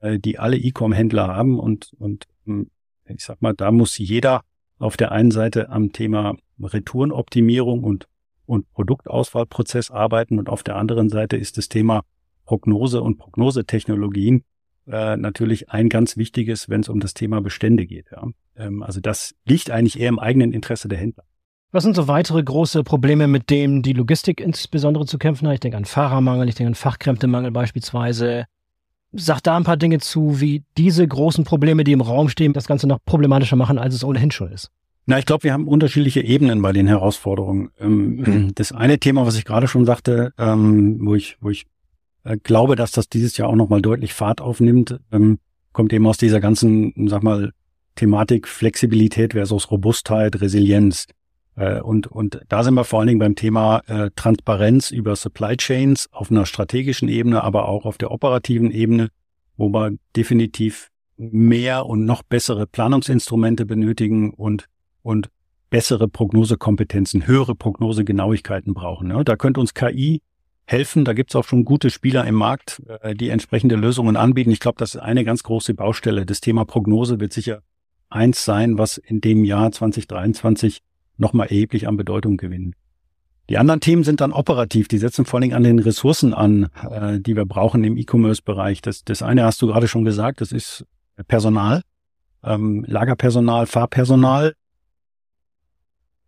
[0.00, 2.68] äh, die alle E-Com-Händler haben und, und hm,
[3.04, 4.40] ich sag mal, da muss jeder
[4.80, 8.08] auf der einen Seite am Thema Retourenoptimierung und,
[8.46, 12.02] und Produktauswahlprozess arbeiten und auf der anderen Seite ist das Thema
[12.44, 14.42] Prognose und Prognosetechnologien
[14.86, 18.06] äh, natürlich ein ganz wichtiges, wenn es um das Thema Bestände geht.
[18.12, 18.24] Ja.
[18.56, 21.24] Ähm, also das liegt eigentlich eher im eigenen Interesse der Händler.
[21.72, 25.54] Was sind so weitere große Probleme, mit denen die Logistik insbesondere zu kämpfen hat?
[25.54, 28.44] Ich denke an Fahrermangel, ich denke an Fachkräftemangel beispielsweise.
[29.12, 32.66] Sag da ein paar Dinge zu, wie diese großen Probleme, die im Raum stehen, das
[32.66, 34.70] Ganze noch problematischer machen, als es ohnehin schon ist.
[35.06, 37.70] Na, ich glaube, wir haben unterschiedliche Ebenen bei den Herausforderungen.
[37.78, 41.66] Ähm, das eine Thema, was ich gerade schon sagte, ähm, wo ich, wo ich
[42.26, 45.38] äh, glaube, dass das dieses Jahr auch nochmal deutlich Fahrt aufnimmt, ähm,
[45.72, 47.52] kommt eben aus dieser ganzen, sag mal,
[47.94, 51.06] Thematik Flexibilität versus Robustheit, Resilienz.
[51.54, 55.56] Äh, und, und da sind wir vor allen Dingen beim Thema äh, Transparenz über Supply
[55.56, 59.08] Chains auf einer strategischen Ebene, aber auch auf der operativen Ebene,
[59.56, 64.66] wo wir definitiv mehr und noch bessere Planungsinstrumente benötigen und,
[65.02, 65.30] und
[65.70, 69.10] bessere Prognosekompetenzen, höhere Prognosegenauigkeiten brauchen.
[69.10, 70.20] Ja, da könnte uns KI
[70.66, 71.04] helfen.
[71.04, 74.50] Da gibt es auch schon gute Spieler im Markt, äh, die entsprechende Lösungen anbieten.
[74.50, 76.26] Ich glaube, das ist eine ganz große Baustelle.
[76.26, 77.62] Das Thema Prognose wird sicher
[78.08, 80.82] eins sein, was in dem Jahr 2023
[81.16, 82.74] nochmal erheblich an Bedeutung gewinnen.
[83.48, 84.88] Die anderen Themen sind dann operativ.
[84.88, 88.82] Die setzen vor allem an den Ressourcen an, äh, die wir brauchen im E-Commerce-Bereich.
[88.82, 90.84] Das, das eine hast du gerade schon gesagt, das ist
[91.28, 91.82] Personal,
[92.42, 94.54] ähm, Lagerpersonal, Fahrpersonal.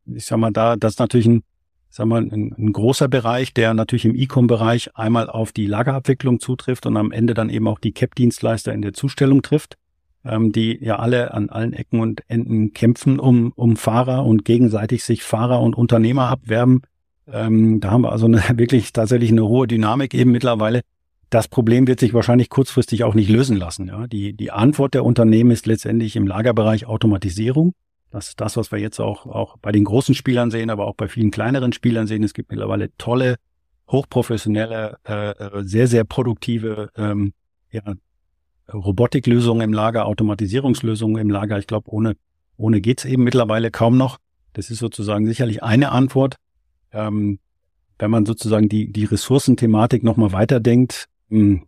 [0.06, 1.42] Ich sag mal, da, das ist natürlich ein,
[1.90, 6.86] sag mal, ein, ein großer Bereich, der natürlich im E-Com-Bereich einmal auf die Lagerabwicklung zutrifft
[6.86, 9.76] und am Ende dann eben auch die CAP-Dienstleister in der Zustellung trifft
[10.24, 15.04] ähm, die ja alle an allen Ecken und Enden kämpfen um, um Fahrer und gegenseitig
[15.04, 16.82] sich Fahrer und Unternehmer abwerben.
[17.30, 20.82] Ähm, da haben wir also eine, wirklich tatsächlich eine hohe Dynamik eben mittlerweile.
[21.30, 23.88] Das Problem wird sich wahrscheinlich kurzfristig auch nicht lösen lassen.
[23.88, 24.06] Ja.
[24.06, 27.74] Die, die Antwort der Unternehmen ist letztendlich im Lagerbereich Automatisierung.
[28.10, 30.94] Das ist das, was wir jetzt auch, auch bei den großen Spielern sehen, aber auch
[30.94, 32.24] bei vielen kleineren Spielern sehen.
[32.24, 33.36] Es gibt mittlerweile tolle,
[33.90, 37.32] hochprofessionelle, äh, äh sehr, sehr produktive ähm,
[37.70, 37.82] ja,
[38.72, 41.58] Robotiklösungen im Lager, Automatisierungslösungen im Lager.
[41.58, 42.16] Ich glaube, ohne,
[42.56, 44.18] ohne geht's eben mittlerweile kaum noch.
[44.54, 46.36] Das ist sozusagen sicherlich eine Antwort.
[46.92, 47.38] Ähm,
[47.98, 51.67] wenn man sozusagen die, die Ressourcenthematik nochmal weiterdenkt, hm,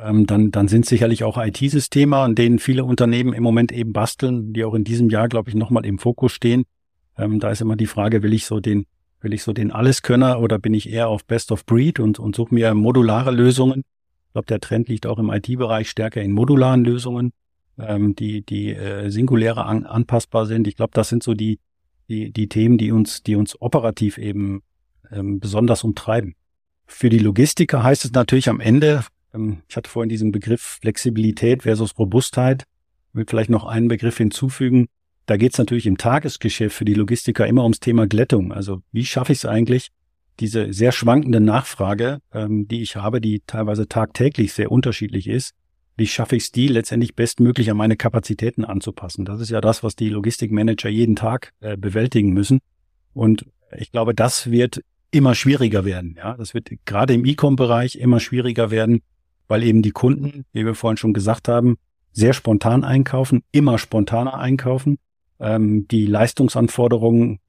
[0.00, 4.52] ähm, dann, dann sind sicherlich auch IT-Systeme, an denen viele Unternehmen im Moment eben basteln,
[4.52, 6.64] die auch in diesem Jahr, glaube ich, nochmal im Fokus stehen.
[7.18, 8.86] Ähm, da ist immer die Frage, will ich so den,
[9.20, 12.34] will ich so den Alleskönner oder bin ich eher auf Best of Breed und, und
[12.34, 13.82] suche mir modulare Lösungen?
[14.26, 17.32] Ich glaube, der Trend liegt auch im IT-Bereich stärker in modularen Lösungen.
[17.78, 20.66] ähm, die, die äh, singulärer an, anpassbar sind.
[20.66, 21.58] Ich glaube, das sind so die,
[22.08, 24.62] die, die Themen, die uns, die uns operativ eben
[25.10, 26.34] ähm, besonders umtreiben.
[26.86, 29.04] Für die Logistiker heißt es natürlich am Ende,
[29.68, 32.64] ich hatte vorhin diesen Begriff Flexibilität versus Robustheit,
[33.12, 34.88] will vielleicht noch einen Begriff hinzufügen.
[35.26, 38.52] Da geht es natürlich im Tagesgeschäft für die Logistiker immer ums Thema Glättung.
[38.52, 39.88] Also wie schaffe ich es eigentlich,
[40.40, 45.54] diese sehr schwankende Nachfrage, ähm, die ich habe, die teilweise tagtäglich sehr unterschiedlich ist,
[45.96, 49.24] wie schaffe ich es, die letztendlich bestmöglich an meine Kapazitäten anzupassen?
[49.24, 52.60] Das ist ja das, was die Logistikmanager jeden Tag äh, bewältigen müssen.
[53.12, 54.80] Und ich glaube, das wird
[55.10, 56.14] immer schwieriger werden.
[56.16, 59.02] Ja, das wird gerade im E-Com-Bereich immer schwieriger werden,
[59.48, 61.76] weil eben die Kunden, wie wir vorhin schon gesagt haben,
[62.12, 64.98] sehr spontan einkaufen, immer spontaner einkaufen,
[65.40, 67.40] ähm, die Leistungsanforderungen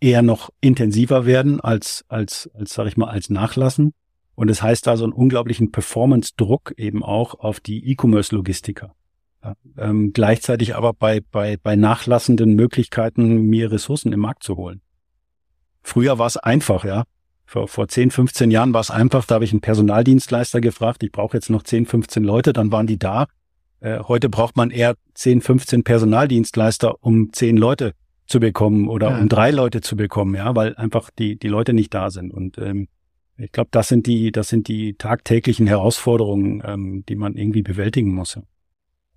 [0.00, 3.94] eher noch intensiver werden als als als sage ich mal als nachlassen
[4.36, 8.94] und es das heißt also einen unglaublichen Performance-Druck eben auch auf die E-Commerce-Logistiker.
[9.42, 14.82] Ja, ähm, gleichzeitig aber bei, bei, bei nachlassenden Möglichkeiten, mir Ressourcen im Markt zu holen.
[15.82, 17.04] Früher war es einfach, ja.
[17.46, 21.12] Vor, vor 10, 15 Jahren war es einfach, da habe ich einen Personaldienstleister gefragt, ich
[21.12, 23.26] brauche jetzt noch 10, 15 Leute, dann waren die da.
[23.80, 27.92] Äh, heute braucht man eher 10, 15 Personaldienstleister, um 10 Leute
[28.26, 29.18] zu bekommen oder ja.
[29.18, 32.34] um drei Leute zu bekommen, ja, weil einfach die, die Leute nicht da sind.
[32.34, 32.88] Und ähm,
[33.38, 38.12] ich glaube, das sind die, das sind die tagtäglichen Herausforderungen, ähm, die man irgendwie bewältigen
[38.12, 38.38] muss.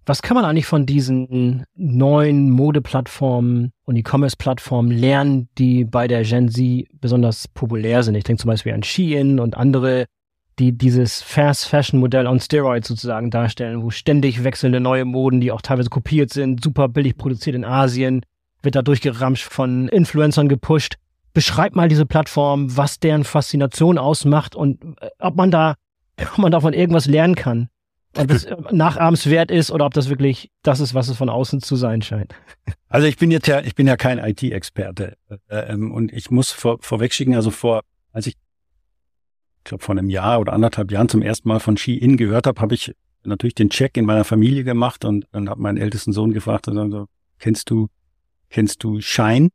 [0.05, 6.49] Was kann man eigentlich von diesen neuen Modeplattformen und E-Commerce-Plattformen lernen, die bei der Gen
[6.49, 8.15] Z besonders populär sind?
[8.15, 10.05] Ich denke zum Beispiel an Shein und andere,
[10.57, 15.89] die dieses Fast-Fashion-Modell on Steroids sozusagen darstellen, wo ständig wechselnde neue Moden, die auch teilweise
[15.89, 18.23] kopiert sind, super billig produziert in Asien,
[18.61, 20.95] wird da durchgeramscht von Influencern gepusht.
[21.33, 25.75] Beschreib mal diese Plattform, was deren Faszination ausmacht und äh, ob man da,
[26.33, 27.69] ob man davon irgendwas lernen kann
[28.17, 31.75] ob das nachahmenswert ist oder ob das wirklich das ist, was es von außen zu
[31.75, 32.33] sein scheint.
[32.91, 35.15] Also ich bin jetzt ja, ich bin ja kein IT-Experte
[35.47, 40.09] äh, ähm, und ich muss vor, vorwegschicken, also vor, als ich, ich glaube vor einem
[40.09, 43.69] Jahr oder anderthalb Jahren zum ersten Mal von Ski-In gehört habe, habe ich natürlich den
[43.69, 47.05] Check in meiner Familie gemacht und dann habe meinen ältesten Sohn gefragt, also,
[47.37, 47.89] kennst du,
[48.49, 49.49] kennst du Shine?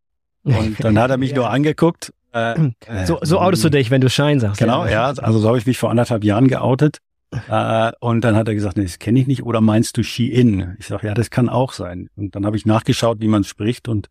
[0.42, 1.36] Und dann hat er mich ja.
[1.36, 2.14] nur angeguckt.
[2.32, 2.70] Äh,
[3.04, 4.58] so, so outest du dich, wenn du Shine sagst.
[4.58, 4.90] Genau, ja.
[4.90, 6.98] ja also so habe ich mich vor anderthalb Jahren geoutet.
[7.30, 9.44] Äh, und dann hat er gesagt, nee, das kenne ich nicht.
[9.44, 10.76] Oder meinst du Shein?
[10.78, 12.08] Ich sage, ja, das kann auch sein.
[12.16, 14.08] Und dann habe ich nachgeschaut, wie man spricht und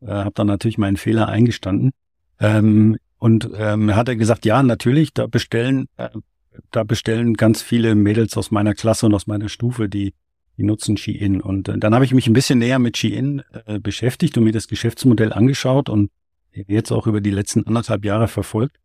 [0.00, 1.92] äh, habe dann natürlich meinen Fehler eingestanden.
[2.40, 6.10] Ähm, und ähm, hat er gesagt, ja, natürlich, da bestellen, äh,
[6.70, 10.14] da bestellen ganz viele Mädels aus meiner Klasse und aus meiner Stufe, die,
[10.56, 11.40] die nutzen Shein.
[11.40, 14.52] Und äh, dann habe ich mich ein bisschen näher mit Shein äh, beschäftigt und mir
[14.52, 16.10] das Geschäftsmodell angeschaut und
[16.52, 18.76] jetzt auch über die letzten anderthalb Jahre verfolgt.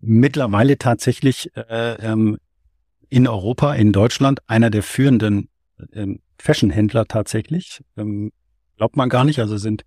[0.00, 2.36] Mittlerweile tatsächlich äh, ähm,
[3.08, 5.48] in Europa, in Deutschland, einer der führenden
[5.92, 7.82] ähm, Fashion-Händler tatsächlich.
[7.96, 8.32] Ähm,
[8.76, 9.84] glaubt man gar nicht, also sind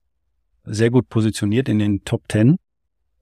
[0.64, 2.58] sehr gut positioniert in den Top Ten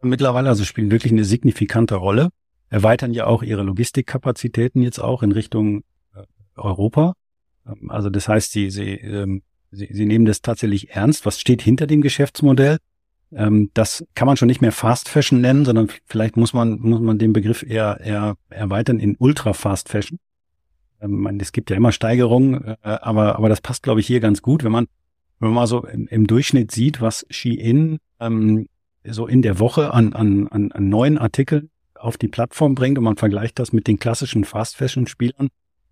[0.05, 2.29] mittlerweile, also spielen wirklich eine signifikante Rolle,
[2.69, 5.83] erweitern ja auch ihre Logistikkapazitäten jetzt auch in Richtung
[6.13, 6.23] äh,
[6.55, 7.13] Europa.
[7.67, 9.41] Ähm, also das heißt, sie, sie, ähm,
[9.71, 11.25] sie, sie nehmen das tatsächlich ernst.
[11.25, 12.77] Was steht hinter dem Geschäftsmodell?
[13.31, 17.01] Ähm, das kann man schon nicht mehr Fast Fashion nennen, sondern vielleicht muss man, muss
[17.01, 20.19] man den Begriff eher, eher erweitern in Ultra Fast Fashion.
[21.01, 24.41] Ähm, es gibt ja immer Steigerungen, äh, aber, aber das passt, glaube ich, hier ganz
[24.41, 24.87] gut, wenn man,
[25.39, 28.67] wenn man mal so im, im Durchschnitt sieht, was Shein ähm,
[29.03, 33.03] so in der Woche an, an, an, an neuen Artikeln auf die Plattform bringt und
[33.03, 35.49] man vergleicht das mit den klassischen Fast Fashion Spielern,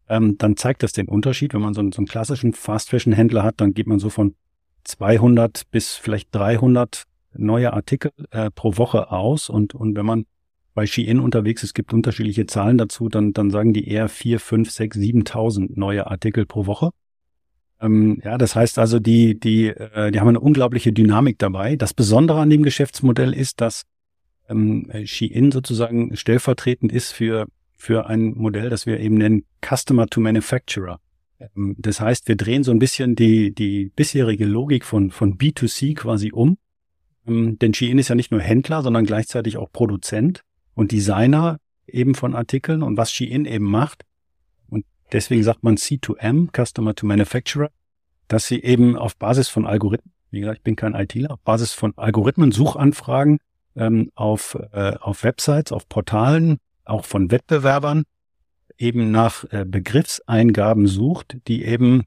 [0.10, 1.54] ähm, dann zeigt das den Unterschied.
[1.54, 4.10] Wenn man so, einen, so einen klassischen Fast Fashion Händler hat, dann geht man so
[4.10, 4.36] von
[4.84, 7.06] 200 bis vielleicht 300
[7.36, 10.26] neue Artikel äh, pro Woche aus und, und wenn man
[10.74, 14.72] bei Shein unterwegs ist, gibt unterschiedliche Zahlen dazu, dann, dann sagen die eher vier, fünf,
[14.72, 16.90] sechs, siebentausend neue Artikel pro Woche.
[17.80, 21.76] Ähm, ja, das heißt also, die, die, äh, die haben eine unglaubliche Dynamik dabei.
[21.76, 23.84] Das Besondere an dem Geschäftsmodell ist, dass
[24.50, 30.22] ähm, Shein sozusagen stellvertretend ist für, für ein Modell, das wir eben nennen Customer to
[30.22, 31.00] Manufacturer.
[31.56, 35.96] Ähm, das heißt, wir drehen so ein bisschen die, die bisherige Logik von, von B2C
[35.96, 36.58] quasi um
[37.26, 40.44] denn Shein ist ja nicht nur Händler, sondern gleichzeitig auch Produzent
[40.76, 41.58] und Designer
[41.88, 44.04] eben von Artikeln und was Shein eben macht.
[44.70, 47.70] Und deswegen sagt man C2M, Customer to Manufacturer,
[48.28, 51.74] dass sie eben auf Basis von Algorithmen, wie gesagt, ich bin kein ITler, auf Basis
[51.74, 53.40] von Algorithmen, Suchanfragen
[53.76, 58.04] ähm, auf, äh, auf Websites, auf Portalen, auch von Wettbewerbern
[58.78, 62.04] eben nach äh, Begriffseingaben sucht, die eben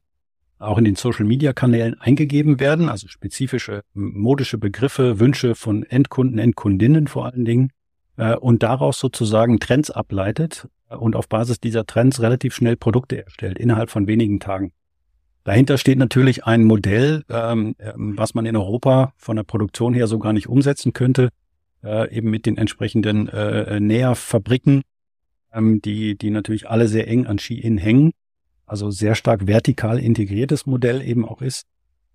[0.59, 7.27] auch in den Social-Media-Kanälen eingegeben werden, also spezifische modische Begriffe, Wünsche von Endkunden, Endkundinnen vor
[7.27, 7.71] allen Dingen,
[8.17, 13.59] äh, und daraus sozusagen Trends ableitet und auf Basis dieser Trends relativ schnell Produkte erstellt,
[13.59, 14.73] innerhalb von wenigen Tagen.
[15.45, 20.09] Dahinter steht natürlich ein Modell, ähm, ähm, was man in Europa von der Produktion her
[20.09, 21.29] so gar nicht umsetzen könnte,
[21.85, 24.83] äh, eben mit den entsprechenden äh, Näherfabriken,
[25.53, 28.13] ähm, die, die natürlich alle sehr eng an Ski-In hängen,
[28.67, 31.64] also sehr stark vertikal integriertes Modell eben auch ist,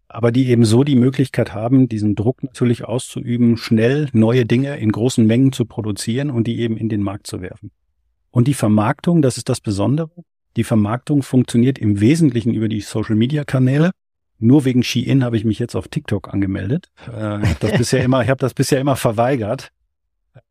[0.07, 4.91] aber die eben so die Möglichkeit haben, diesen Druck natürlich auszuüben, schnell neue Dinge in
[4.91, 7.71] großen Mengen zu produzieren und die eben in den Markt zu werfen.
[8.29, 10.11] Und die Vermarktung, das ist das Besondere,
[10.57, 13.91] die Vermarktung funktioniert im Wesentlichen über die Social-Media-Kanäle.
[14.39, 16.91] Nur wegen Shein habe ich mich jetzt auf TikTok angemeldet.
[17.07, 19.71] Äh, ich habe das bisher immer, ich habe das bisher immer verweigert.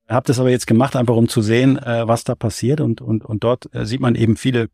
[0.09, 2.81] Habe das aber jetzt gemacht, einfach um zu sehen, äh, was da passiert.
[2.81, 4.69] Und und und dort äh, sieht man eben viele,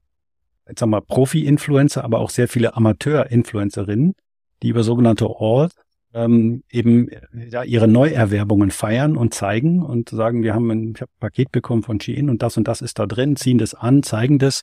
[0.68, 4.14] jetzt sagen wir Profi-Influencer, aber auch sehr viele Amateur-Influencerinnen,
[4.62, 5.68] die über sogenannte All
[6.14, 7.08] ähm, eben
[7.50, 11.82] ja, ihre Neuerwerbungen feiern und zeigen und sagen, wir haben ein, hab ein Paket bekommen
[11.82, 14.62] von Shein und das und das ist da drin, ziehen das an, zeigen das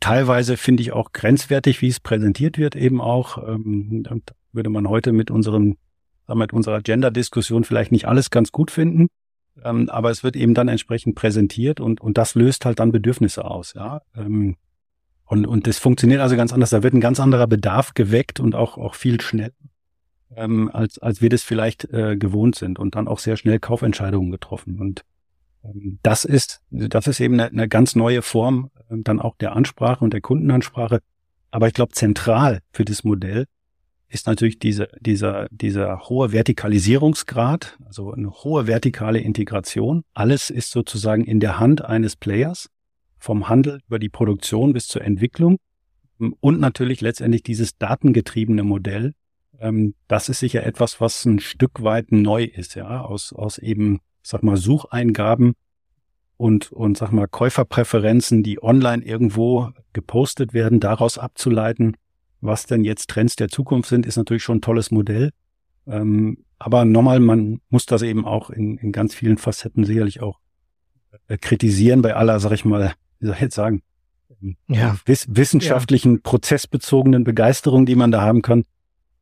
[0.00, 3.38] Teilweise finde ich auch grenzwertig, wie es präsentiert wird, eben auch.
[3.38, 4.04] Ähm,
[4.52, 5.76] würde man heute mit unseren,
[6.32, 9.08] mit unserer Gender-Diskussion vielleicht nicht alles ganz gut finden.
[9.64, 13.44] Ähm, aber es wird eben dann entsprechend präsentiert und, und das löst halt dann Bedürfnisse
[13.44, 14.02] aus, ja.
[14.14, 14.56] Ähm,
[15.28, 16.70] und, und das funktioniert also ganz anders.
[16.70, 19.52] Da wird ein ganz anderer Bedarf geweckt und auch, auch viel schneller,
[20.34, 24.30] ähm, als, als wir das vielleicht äh, gewohnt sind und dann auch sehr schnell Kaufentscheidungen
[24.30, 24.80] getroffen.
[24.80, 25.04] Und
[25.64, 29.54] ähm, das ist, das ist eben eine, eine ganz neue Form ähm, dann auch der
[29.54, 31.00] Ansprache und der Kundenansprache.
[31.50, 33.44] Aber ich glaube, zentral für das Modell
[34.08, 40.04] ist natürlich diese, dieser, dieser hohe Vertikalisierungsgrad, also eine hohe vertikale Integration.
[40.14, 42.70] Alles ist sozusagen in der Hand eines Players,
[43.18, 45.58] vom Handel über die Produktion bis zur Entwicklung.
[46.40, 49.14] Und natürlich letztendlich dieses datengetriebene Modell.
[49.60, 54.00] Ähm, das ist sicher etwas, was ein Stück weit neu ist, ja, aus, aus eben
[54.22, 55.54] sag mal, Sucheingaben
[56.36, 61.96] und, und sag mal, Käuferpräferenzen, die online irgendwo gepostet werden, daraus abzuleiten,
[62.40, 65.30] was denn jetzt Trends der Zukunft sind, ist natürlich schon ein tolles Modell.
[65.86, 70.38] Ähm, aber nochmal, man muss das eben auch in, in ganz vielen Facetten sicherlich auch
[71.28, 73.82] äh, kritisieren bei aller, sag ich mal, wie soll ich jetzt sagen,
[74.68, 74.96] ja.
[75.04, 76.20] wiss, wissenschaftlichen, ja.
[76.22, 78.64] prozessbezogenen Begeisterung, die man da haben kann,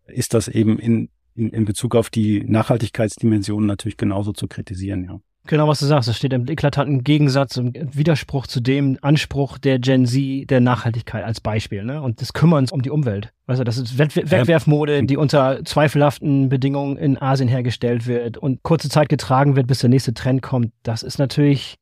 [0.06, 5.20] ist das eben in, in, in Bezug auf die Nachhaltigkeitsdimension natürlich genauso zu kritisieren, ja.
[5.48, 9.78] Genau, was du sagst, das steht im eklatanten Gegensatz, im Widerspruch zu dem Anspruch der
[9.78, 12.02] Gen Z der Nachhaltigkeit als Beispiel, ne?
[12.02, 13.32] Und des Kümmerns um die Umwelt.
[13.46, 18.88] Weißt du, das ist Wegwerfmode, die unter zweifelhaften Bedingungen in Asien hergestellt wird und kurze
[18.88, 20.72] Zeit getragen wird, bis der nächste Trend kommt.
[20.82, 21.76] Das ist natürlich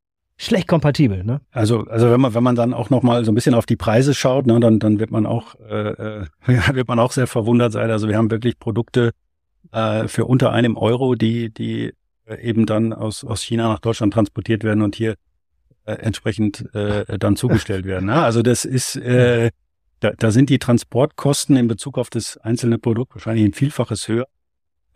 [0.44, 1.40] schlecht kompatibel, ne?
[1.50, 3.76] Also, also wenn man, wenn man dann auch noch mal so ein bisschen auf die
[3.76, 6.26] Preise schaut, ne, dann, dann wird man auch, äh, äh
[6.74, 7.90] wird man auch sehr verwundert sein.
[7.90, 9.12] Also wir haben wirklich Produkte,
[9.72, 11.92] äh, für unter einem Euro, die, die
[12.26, 15.16] äh, eben dann aus, aus China nach Deutschland transportiert werden und hier
[15.84, 18.06] äh, entsprechend äh, dann zugestellt werden.
[18.06, 18.22] Ne?
[18.22, 19.50] Also das ist, äh,
[20.00, 24.26] da, da sind die Transportkosten in Bezug auf das einzelne Produkt wahrscheinlich ein Vielfaches höher.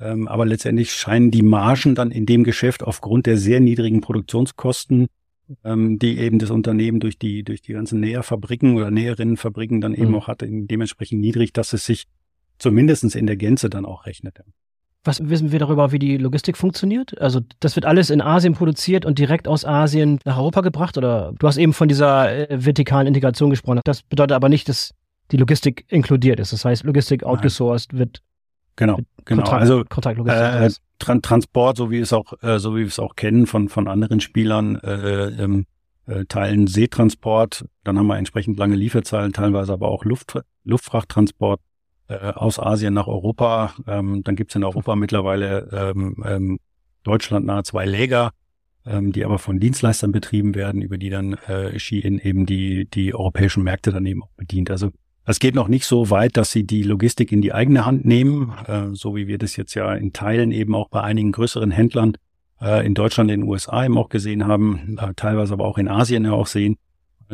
[0.00, 5.08] Ähm, aber letztendlich scheinen die Margen dann in dem Geschäft aufgrund der sehr niedrigen Produktionskosten,
[5.64, 10.08] ähm, die eben das Unternehmen durch die, durch die ganzen Näherfabriken oder Näherinnenfabriken dann eben
[10.08, 10.14] mhm.
[10.16, 12.06] auch hatte, dementsprechend niedrig, dass es sich
[12.58, 14.40] zumindestens in der Gänze dann auch rechnet.
[15.04, 17.18] Was wissen wir darüber, wie die Logistik funktioniert?
[17.20, 20.98] Also das wird alles in Asien produziert und direkt aus Asien nach Europa gebracht?
[20.98, 23.80] Oder du hast eben von dieser äh, vertikalen Integration gesprochen.
[23.84, 24.92] Das bedeutet aber nicht, dass
[25.30, 26.52] die Logistik inkludiert ist.
[26.52, 28.22] Das heißt, Logistik outgesourced wird
[28.78, 29.42] Genau, genau.
[29.42, 29.80] Kontrakt, also
[30.26, 30.70] äh,
[31.00, 33.88] Tran Transport, so wie es auch, äh, so wie wir es auch kennen von von
[33.88, 35.66] anderen Spielern, äh, ähm,
[36.06, 37.64] äh, Teilen Seetransport.
[37.82, 41.60] Dann haben wir entsprechend lange Lieferzahlen, teilweise aber auch Luft, Luftfrachttransport
[42.06, 43.74] äh, aus Asien nach Europa.
[43.88, 46.58] Ähm, dann gibt es in Europa mittlerweile ähm, ähm,
[47.02, 48.30] Deutschland nahe zwei Läger,
[48.86, 53.12] ähm, die aber von Dienstleistern betrieben werden, über die dann äh, Shein eben die, die
[53.12, 54.70] europäischen Märkte daneben auch bedient.
[54.70, 54.90] Also
[55.28, 58.52] es geht noch nicht so weit, dass sie die Logistik in die eigene Hand nehmen,
[58.66, 62.16] äh, so wie wir das jetzt ja in Teilen eben auch bei einigen größeren Händlern
[62.60, 65.88] äh, in Deutschland, in den USA eben auch gesehen haben, äh, teilweise aber auch in
[65.88, 66.76] Asien ja auch sehen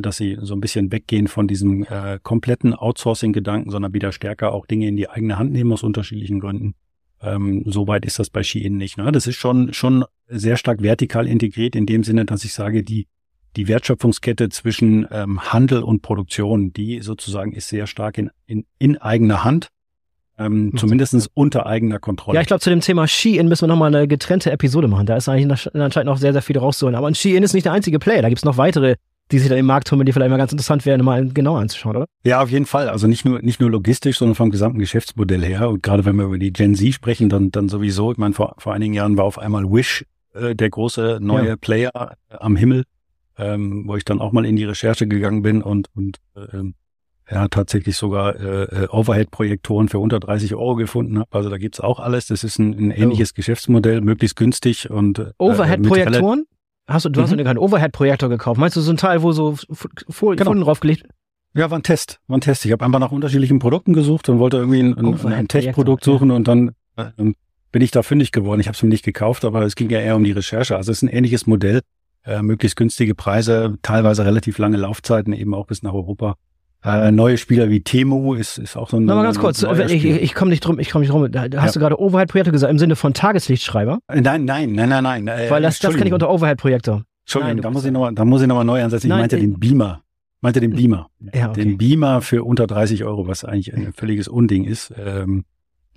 [0.03, 4.67] dass sie so ein bisschen weggehen von diesem äh, kompletten Outsourcing-Gedanken, sondern wieder stärker auch
[4.67, 6.75] Dinge in die eigene Hand nehmen aus unterschiedlichen Gründen.
[7.23, 8.99] Ähm, Soweit ist das bei Shein nicht.
[8.99, 9.13] Ne?
[9.13, 13.07] Das ist schon, schon sehr stark vertikal integriert in dem Sinne, dass ich sage, die,
[13.57, 18.99] die Wertschöpfungskette zwischen ähm, Handel und Produktion, die sozusagen ist sehr stark in, in, in
[18.99, 19.69] eigener Hand.
[20.37, 20.77] Ähm, mhm.
[20.77, 22.35] zumindest unter eigener Kontrolle.
[22.35, 25.07] Ja, ich glaube, zu dem Thema Shein müssen wir nochmal eine getrennte Episode machen.
[25.07, 26.97] Da ist eigentlich anscheinend noch sehr, sehr viel rauszuholen.
[26.97, 28.21] Aber Shein ist nicht der einzige Player.
[28.21, 28.97] Da gibt's noch weitere
[29.31, 31.97] die sich dann im Markt tummeln, die vielleicht mal ganz interessant wären, mal genau anzuschauen,
[31.97, 32.07] oder?
[32.25, 32.89] Ja, auf jeden Fall.
[32.89, 35.71] Also nicht nur, nicht nur logistisch, sondern vom gesamten Geschäftsmodell her.
[35.71, 38.13] Und gerade wenn wir über die Gen Z sprechen, dann, dann sowieso.
[38.13, 41.57] Ich meine, vor, vor einigen Jahren war auf einmal Wish äh, der große neue ja.
[41.57, 42.85] Player äh, am Himmel,
[43.39, 46.73] ähm, wo ich dann auch mal in die Recherche gegangen bin und, und äh,
[47.31, 51.29] ja tatsächlich sogar äh, Overhead-Projektoren für unter 30 Euro gefunden habe.
[51.33, 52.27] Also da gibt's auch alles.
[52.27, 53.37] Das ist ein, ein ähnliches oh.
[53.37, 56.47] Geschäftsmodell, möglichst günstig und äh, Overhead-Projektoren?
[56.87, 57.25] Hast du, du mhm.
[57.25, 58.61] hast dir keinen Overhead-Projektor gekauft.
[58.61, 59.57] Meinst du so ein Teil, wo so
[60.09, 60.65] Folien genau.
[60.65, 61.07] draufgelegt?
[61.55, 62.21] Ja, war ein Test.
[62.27, 62.65] War ein Test.
[62.67, 66.31] Ich habe einfach nach unterschiedlichen Produkten gesucht und wollte irgendwie ein, ein, ein Tech-Produkt suchen
[66.31, 66.37] ja.
[66.37, 67.37] und dann ähm,
[67.73, 68.61] bin ich da fündig geworden.
[68.61, 70.77] Ich habe es mir nicht gekauft, aber es ging ja eher um die Recherche.
[70.77, 71.81] Also es ist ein ähnliches Modell,
[72.25, 76.37] äh, möglichst günstige Preise, teilweise relativ lange Laufzeiten, eben auch bis nach Europa.
[76.85, 79.07] Äh, neue Spieler wie Temu ist, ist auch so ein.
[79.07, 81.31] Mal ganz kurz, ich, ich komme nicht drum, ich komme nicht drum.
[81.33, 81.73] Da, hast ja.
[81.73, 84.01] du gerade Overhead-Projektor gesagt im Sinne von Tageslichtschreiber?
[84.09, 85.29] Äh, nein, nein, nein, nein, nein.
[85.29, 87.05] Äh, Weil das, das kann ich unter Overhead-Projektor.
[87.25, 89.07] Entschuldigung, nein, da muss ich noch, da muss ich nochmal neu ansetzen.
[89.07, 90.03] Ich meinte den Beamer.
[90.43, 91.09] Meinte den Beamer.
[91.33, 91.65] Ja, okay.
[91.65, 94.93] Den Beamer für unter 30 Euro, was eigentlich ein völliges Unding ist.
[94.95, 95.45] Ähm,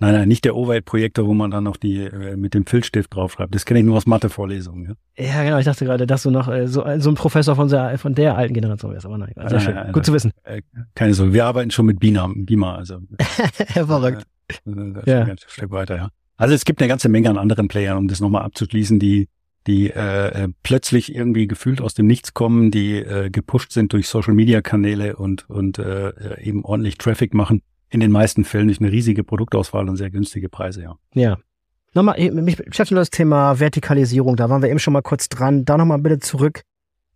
[0.00, 3.52] Nein, nein, nicht der Overhead-Projektor, wo man dann noch die äh, mit dem Filzstift draufschreibt.
[3.52, 4.96] Das kenne ich nur aus Mathe-Vorlesungen.
[5.16, 5.24] Ja?
[5.24, 5.58] ja, genau.
[5.58, 8.36] Ich dachte gerade, dass du noch äh, so, so ein Professor von der, von der
[8.36, 9.06] alten Generation wärst.
[9.06, 9.76] Aber nein, sehr äh, schön.
[9.76, 10.30] Äh, Gut zu wissen.
[10.44, 10.62] Äh,
[10.94, 12.30] keine Sorge, wir arbeiten schon mit Beamer.
[12.32, 13.00] Beamer also.
[13.58, 14.22] Hervorragend.
[14.48, 15.22] Äh, das ja.
[15.24, 16.08] Ein Stück weiter, ja.
[16.36, 19.28] Also es gibt eine ganze Menge an anderen Playern, um das nochmal abzuschließen, die
[19.66, 24.08] die äh, äh, plötzlich irgendwie gefühlt aus dem Nichts kommen, die äh, gepusht sind durch
[24.08, 27.60] Social-Media-Kanäle und und äh, eben ordentlich Traffic machen
[27.90, 30.96] in den meisten Fällen nicht eine riesige Produktauswahl und sehr günstige Preise, ja.
[31.14, 31.38] Ja.
[31.94, 35.64] Nochmal, mich beschäftigt das Thema Vertikalisierung, da waren wir eben schon mal kurz dran.
[35.64, 36.62] Da nochmal bitte zurück.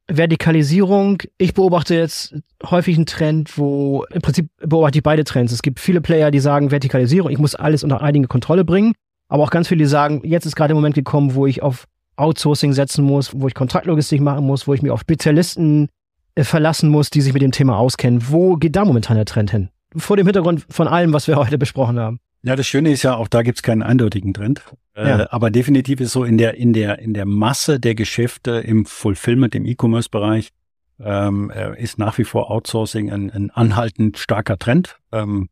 [0.08, 5.52] Vertikalisierung, ich beobachte jetzt häufig einen Trend, wo im Prinzip beobachte ich beide Trends.
[5.52, 8.94] Es gibt viele Player, die sagen Vertikalisierung, ich muss alles unter einige Kontrolle bringen,
[9.28, 11.86] aber auch ganz viele, die sagen, jetzt ist gerade der Moment gekommen, wo ich auf
[12.16, 15.88] Outsourcing setzen muss, wo ich Kontraktlogistik machen muss, wo ich mich auf Spezialisten
[16.34, 18.24] äh, verlassen muss, die sich mit dem Thema auskennen.
[18.28, 19.68] Wo geht da momentan der Trend hin?
[19.96, 22.20] Vor dem Hintergrund von allem, was wir heute besprochen haben.
[22.42, 24.62] Ja, das Schöne ist ja, auch da gibt's keinen eindeutigen Trend.
[24.96, 25.20] Ja.
[25.20, 28.84] Äh, aber definitiv ist so in der, in der, in der Masse der Geschäfte im
[28.84, 30.50] Fulfillment, im E-Commerce-Bereich,
[31.00, 34.98] ähm, äh, ist nach wie vor Outsourcing ein, ein anhaltend starker Trend.
[35.12, 35.48] Ähm,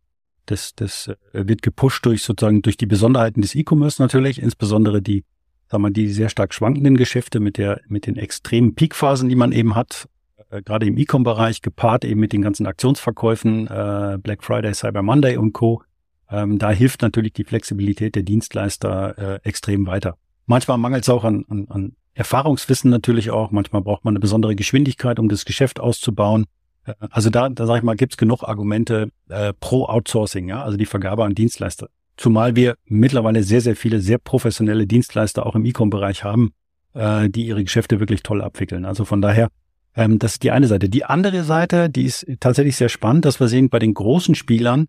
[0.47, 5.24] das, das äh, wird gepusht durch sozusagen durch die Besonderheiten des E-Commerce natürlich, insbesondere die,
[5.68, 9.53] sagen wir, die sehr stark schwankenden Geschäfte mit der, mit den extremen Peakphasen, die man
[9.53, 10.09] eben hat
[10.51, 15.36] äh, gerade im E-Com-Bereich gepaart eben mit den ganzen Aktionsverkäufen, äh, Black Friday, Cyber Monday
[15.36, 15.82] und Co.
[16.30, 20.16] Ähm, da hilft natürlich die Flexibilität der Dienstleister äh, extrem weiter.
[20.46, 23.51] Manchmal mangelt es auch an, an, an Erfahrungswissen natürlich auch.
[23.51, 26.46] Manchmal braucht man eine besondere Geschwindigkeit, um das Geschäft auszubauen.
[26.84, 30.62] Äh, also da, da sage ich mal, gibt es genug Argumente äh, pro Outsourcing, ja,
[30.62, 31.88] also die Vergabe an Dienstleister.
[32.16, 36.53] Zumal wir mittlerweile sehr, sehr viele sehr professionelle Dienstleister auch im E-Com-Bereich haben,
[36.92, 38.84] äh, die ihre Geschäfte wirklich toll abwickeln.
[38.84, 39.48] Also von daher
[39.95, 40.88] ähm, das ist die eine Seite.
[40.88, 44.86] Die andere Seite, die ist tatsächlich sehr spannend, dass wir sehen, bei den großen Spielern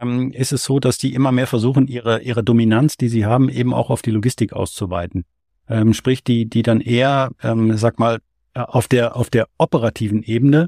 [0.00, 3.48] ähm, ist es so, dass die immer mehr versuchen, ihre, ihre Dominanz, die sie haben,
[3.48, 5.24] eben auch auf die Logistik auszuweiten.
[5.68, 8.18] Ähm, sprich, die, die dann eher, ähm, sag mal,
[8.54, 10.66] äh, auf der, auf der operativen Ebene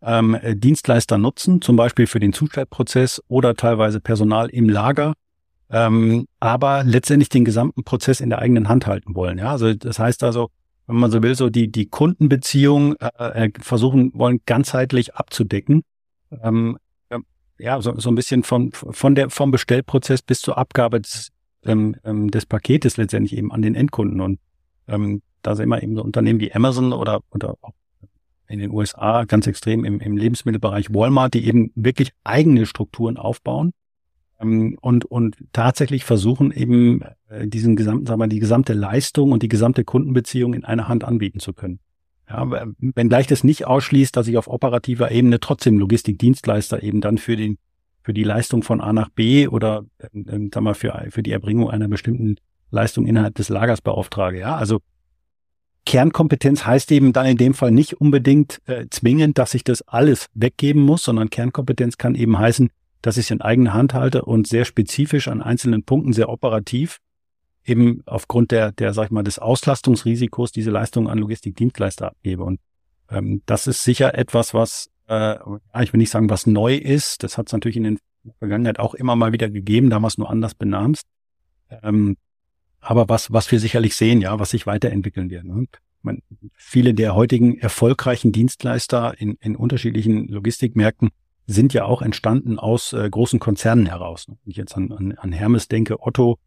[0.00, 5.14] ähm, Dienstleister nutzen, zum Beispiel für den Zustellprozess oder teilweise Personal im Lager,
[5.70, 9.38] ähm, aber letztendlich den gesamten Prozess in der eigenen Hand halten wollen.
[9.38, 10.50] Ja, also das heißt also,
[10.88, 15.82] wenn man so will, so die, die Kundenbeziehung äh, äh versuchen wollen, ganzheitlich abzudecken.
[16.42, 16.78] Ähm,
[17.58, 21.30] ja, so, so ein bisschen von, von der, vom Bestellprozess bis zur Abgabe des,
[21.64, 24.20] ähm, ähm, des Paketes letztendlich eben an den Endkunden.
[24.20, 24.38] Und
[24.86, 27.72] ähm, da sehen wir eben so Unternehmen wie Amazon oder, oder auch
[28.46, 33.72] in den USA ganz extrem im, im Lebensmittelbereich Walmart, die eben wirklich eigene Strukturen aufbauen
[34.40, 39.48] und, und tatsächlich versuchen eben äh, diesen gesamten, sagen wir, die gesamte Leistung und die
[39.48, 41.80] gesamte Kundenbeziehung in einer Hand anbieten zu können.
[42.30, 42.46] Ja,
[42.78, 47.58] wenngleich das nicht ausschließt, dass ich auf operativer Ebene trotzdem Logistikdienstleister eben dann für den
[48.02, 51.68] für die Leistung von A nach B oder äh, sagen wir, für, für die Erbringung
[51.68, 52.36] einer bestimmten
[52.70, 54.38] Leistung innerhalb des Lagers beauftrage.
[54.38, 54.78] Ja, also
[55.84, 60.28] Kernkompetenz heißt eben dann in dem Fall nicht unbedingt äh, zwingend, dass ich das alles
[60.34, 62.70] weggeben muss, sondern Kernkompetenz kann eben heißen,
[63.02, 66.98] dass ich es in eigener Hand halte und sehr spezifisch an einzelnen Punkten, sehr operativ,
[67.64, 72.44] eben aufgrund der, der, sag ich mal, des Auslastungsrisikos diese Leistung an Logistikdienstleister abgebe.
[72.44, 72.60] Und
[73.10, 75.36] ähm, das ist sicher etwas, was, äh,
[75.82, 77.22] ich will nicht sagen, was neu ist.
[77.22, 80.54] Das hat es natürlich in der Vergangenheit auch immer mal wieder gegeben, damals nur anders
[80.54, 81.06] benamst.
[81.82, 82.16] Ähm,
[82.80, 85.44] aber was, was wir sicherlich sehen, ja, was sich weiterentwickeln wird.
[85.44, 85.66] Ne?
[86.08, 86.22] meine,
[86.54, 91.10] viele der heutigen erfolgreichen Dienstleister in, in unterschiedlichen Logistikmärkten
[91.48, 94.26] sind ja auch entstanden aus äh, großen Konzernen heraus.
[94.28, 96.38] Wenn ich jetzt an, an, an Hermes denke, Otto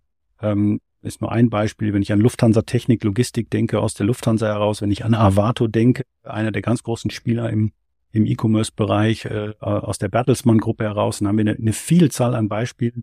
[0.41, 1.91] ähm, ist nur ein Beispiel.
[1.91, 5.67] Wenn ich an Lufthansa Technik, Logistik denke, aus der Lufthansa heraus, wenn ich an Avato
[5.67, 7.71] denke, einer der ganz großen Spieler im,
[8.11, 13.01] im E-Commerce-Bereich äh, aus der Bertelsmann-Gruppe heraus, dann haben wir eine, eine Vielzahl an Beispielen,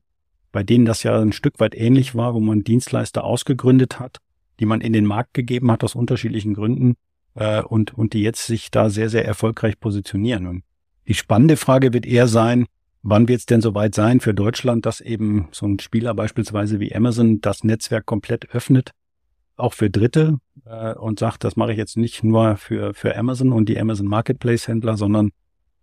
[0.52, 4.18] bei denen das ja ein Stück weit ähnlich war, wo man Dienstleister ausgegründet hat,
[4.60, 6.94] die man in den Markt gegeben hat aus unterschiedlichen Gründen
[7.34, 10.46] äh, und, und die jetzt sich da sehr, sehr erfolgreich positionieren.
[10.46, 10.62] Und
[11.08, 12.66] Die spannende Frage wird eher sein,
[13.02, 16.94] wann wird es denn soweit sein für Deutschland, dass eben so ein Spieler beispielsweise wie
[16.94, 18.90] Amazon das Netzwerk komplett öffnet,
[19.56, 23.52] auch für Dritte äh, und sagt, das mache ich jetzt nicht nur für, für Amazon
[23.52, 25.30] und die Amazon Marketplace Händler, sondern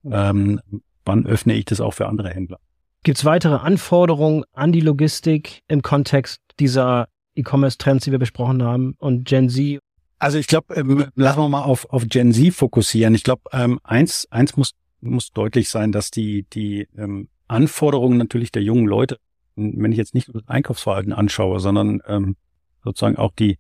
[0.06, 0.62] ähm,
[1.06, 2.60] wann öffne ich das auch für andere Händler?
[3.02, 8.94] Gibt es weitere Anforderungen an die Logistik im Kontext dieser E-Commerce-Trends, die wir besprochen haben
[9.00, 9.80] und Gen Z?
[10.20, 13.16] Also ich glaube, ähm, lassen wir mal auf, auf Gen Z fokussieren.
[13.16, 14.72] Ich glaube, ähm, eins, eins muss,
[15.06, 19.18] muss deutlich sein, dass die, die ähm, Anforderungen natürlich der jungen Leute,
[19.56, 22.36] wenn ich jetzt nicht das Einkaufsverhalten anschaue, sondern ähm,
[22.84, 23.58] sozusagen auch die,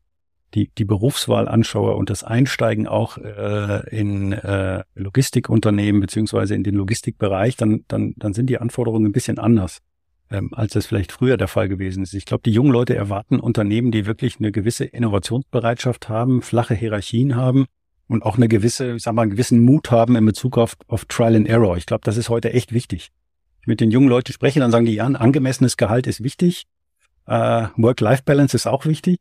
[0.53, 6.75] die, die Berufswahl anschaue und das Einsteigen auch äh, in äh, Logistikunternehmen beziehungsweise in den
[6.75, 9.79] Logistikbereich, dann, dann, dann sind die Anforderungen ein bisschen anders,
[10.29, 12.13] ähm, als das vielleicht früher der Fall gewesen ist.
[12.13, 17.35] Ich glaube, die jungen Leute erwarten Unternehmen, die wirklich eine gewisse Innovationsbereitschaft haben, flache Hierarchien
[17.35, 17.65] haben
[18.07, 21.05] und auch eine gewisse, ich sag mal, einen gewissen Mut haben in Bezug auf, auf
[21.05, 21.77] Trial and Error.
[21.77, 23.11] Ich glaube, das ist heute echt wichtig.
[23.61, 26.65] Ich mit den jungen Leuten spreche, dann sagen die, ja, ein angemessenes Gehalt ist wichtig.
[27.25, 29.19] Äh, Work-Life-Balance ist auch wichtig.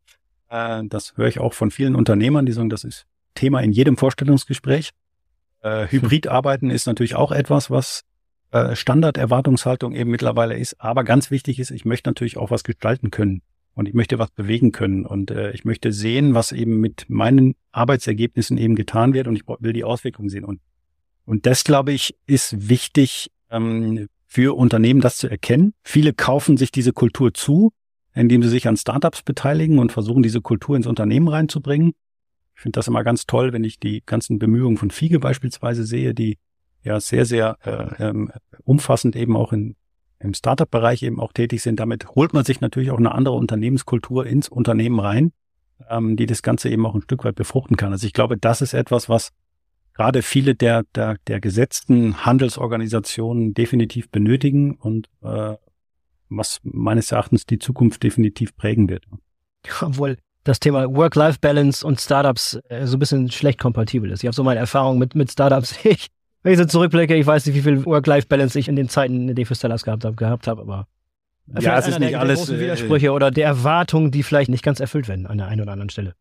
[0.51, 3.97] Äh, das höre ich auch von vielen Unternehmern, die sagen, das ist Thema in jedem
[3.97, 4.91] Vorstellungsgespräch.
[5.63, 8.03] Äh, Hybridarbeiten ist natürlich auch etwas, was
[8.51, 10.81] äh, Standarderwartungshaltung eben mittlerweile ist.
[10.81, 13.41] Aber ganz wichtig ist, ich möchte natürlich auch was gestalten können
[13.75, 17.55] und ich möchte was bewegen können und äh, ich möchte sehen, was eben mit meinen
[17.73, 20.45] Arbeitsergebnissen eben getan wird und ich will die Auswirkungen sehen.
[20.45, 20.61] Und,
[21.25, 25.75] und das, glaube ich, ist wichtig ähm, für Unternehmen, das zu erkennen.
[25.83, 27.73] Viele kaufen sich diese Kultur zu,
[28.15, 31.93] indem sie sich an Startups beteiligen und versuchen, diese Kultur ins Unternehmen reinzubringen.
[32.55, 36.15] Ich finde das immer ganz toll, wenn ich die ganzen Bemühungen von Fiege beispielsweise sehe,
[36.15, 36.39] die
[36.85, 38.31] ja sehr, sehr äh, ähm,
[38.63, 39.75] umfassend eben auch in,
[40.25, 41.79] im Startup-Bereich eben auch tätig sind.
[41.79, 45.33] Damit holt man sich natürlich auch eine andere Unternehmenskultur ins Unternehmen rein,
[45.89, 47.93] ähm, die das Ganze eben auch ein Stück weit befruchten kann.
[47.93, 49.31] Also ich glaube, das ist etwas, was
[49.93, 55.55] gerade viele der, der, der gesetzten Handelsorganisationen definitiv benötigen und äh,
[56.29, 59.05] was meines Erachtens die Zukunft definitiv prägen wird.
[59.81, 64.23] Obwohl das Thema Work-Life-Balance und Startups äh, so ein bisschen schlecht kompatibel ist.
[64.23, 65.75] Ich habe so meine Erfahrung mit, mit Startups.
[65.85, 66.09] Ich,
[66.45, 69.27] wenn ich so zurückblicke, ich weiß nicht, wie viel Work-Life-Balance ich in den Zeiten, in
[69.29, 70.87] denen ich für Stellars gehabt habe, gehabt habe, aber
[71.59, 74.63] ja, es ist nicht der, alles der Widersprüche äh, oder der Erwartungen, die vielleicht nicht
[74.63, 76.15] ganz erfüllt werden an der einen oder anderen Stelle.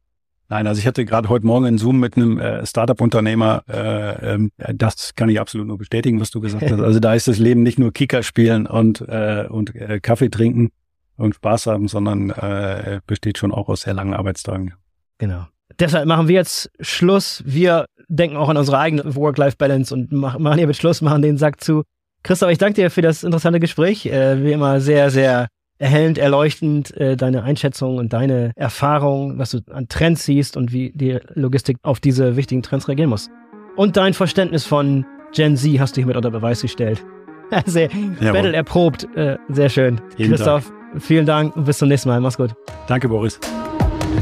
[0.50, 3.64] Nein, also ich hatte gerade heute Morgen einen Zoom mit einem äh, Startup-Unternehmer.
[3.68, 6.80] Äh, ähm, das kann ich absolut nur bestätigen, was du gesagt hast.
[6.80, 10.72] Also da ist das Leben nicht nur Kicker spielen und, äh, und äh, Kaffee trinken
[11.18, 14.74] und Spaß haben, sondern äh, besteht schon auch aus sehr langen Arbeitstagen.
[15.18, 15.48] Genau.
[15.80, 17.44] Deshalb machen wir jetzt Schluss.
[17.46, 21.62] Wir denken auch an unsere eigene Work-Life-Balance und machen hier mit Schluss, machen den Sack
[21.62, 21.84] zu.
[22.24, 24.06] Christoph, ich danke dir für das interessante Gespräch.
[24.06, 25.48] Äh, wie immer sehr, sehr
[25.78, 30.92] erhellend, erleuchtend äh, deine Einschätzung und deine Erfahrung, was du an Trends siehst und wie
[30.96, 33.30] die Logistik auf diese wichtigen Trends reagieren muss.
[33.76, 37.04] Und dein Verständnis von Gen Z hast du hier mit unter Beweis gestellt.
[37.66, 39.08] sehr Battle erprobt.
[39.16, 40.00] Äh, sehr schön.
[40.16, 41.04] Vielen Christoph, Dank.
[41.04, 42.22] vielen Dank und bis zum nächsten Mal.
[42.22, 42.54] Mach's gut.
[42.88, 43.40] Danke, Boris.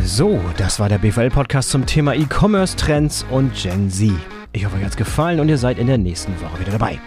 [0.04, 4.12] So, das war der BVL-Podcast zum Thema E-Commerce-Trends und Gen Z.
[4.52, 7.00] Ich hoffe, euch hat's gefallen und ihr seid in der nächsten Woche wieder dabei.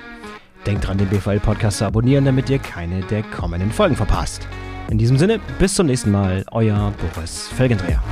[0.65, 4.47] Denkt dran, den BVL-Podcast zu abonnieren, damit ihr keine der kommenden Folgen verpasst.
[4.91, 8.03] In diesem Sinne, bis zum nächsten Mal, euer Boris Felgendreher.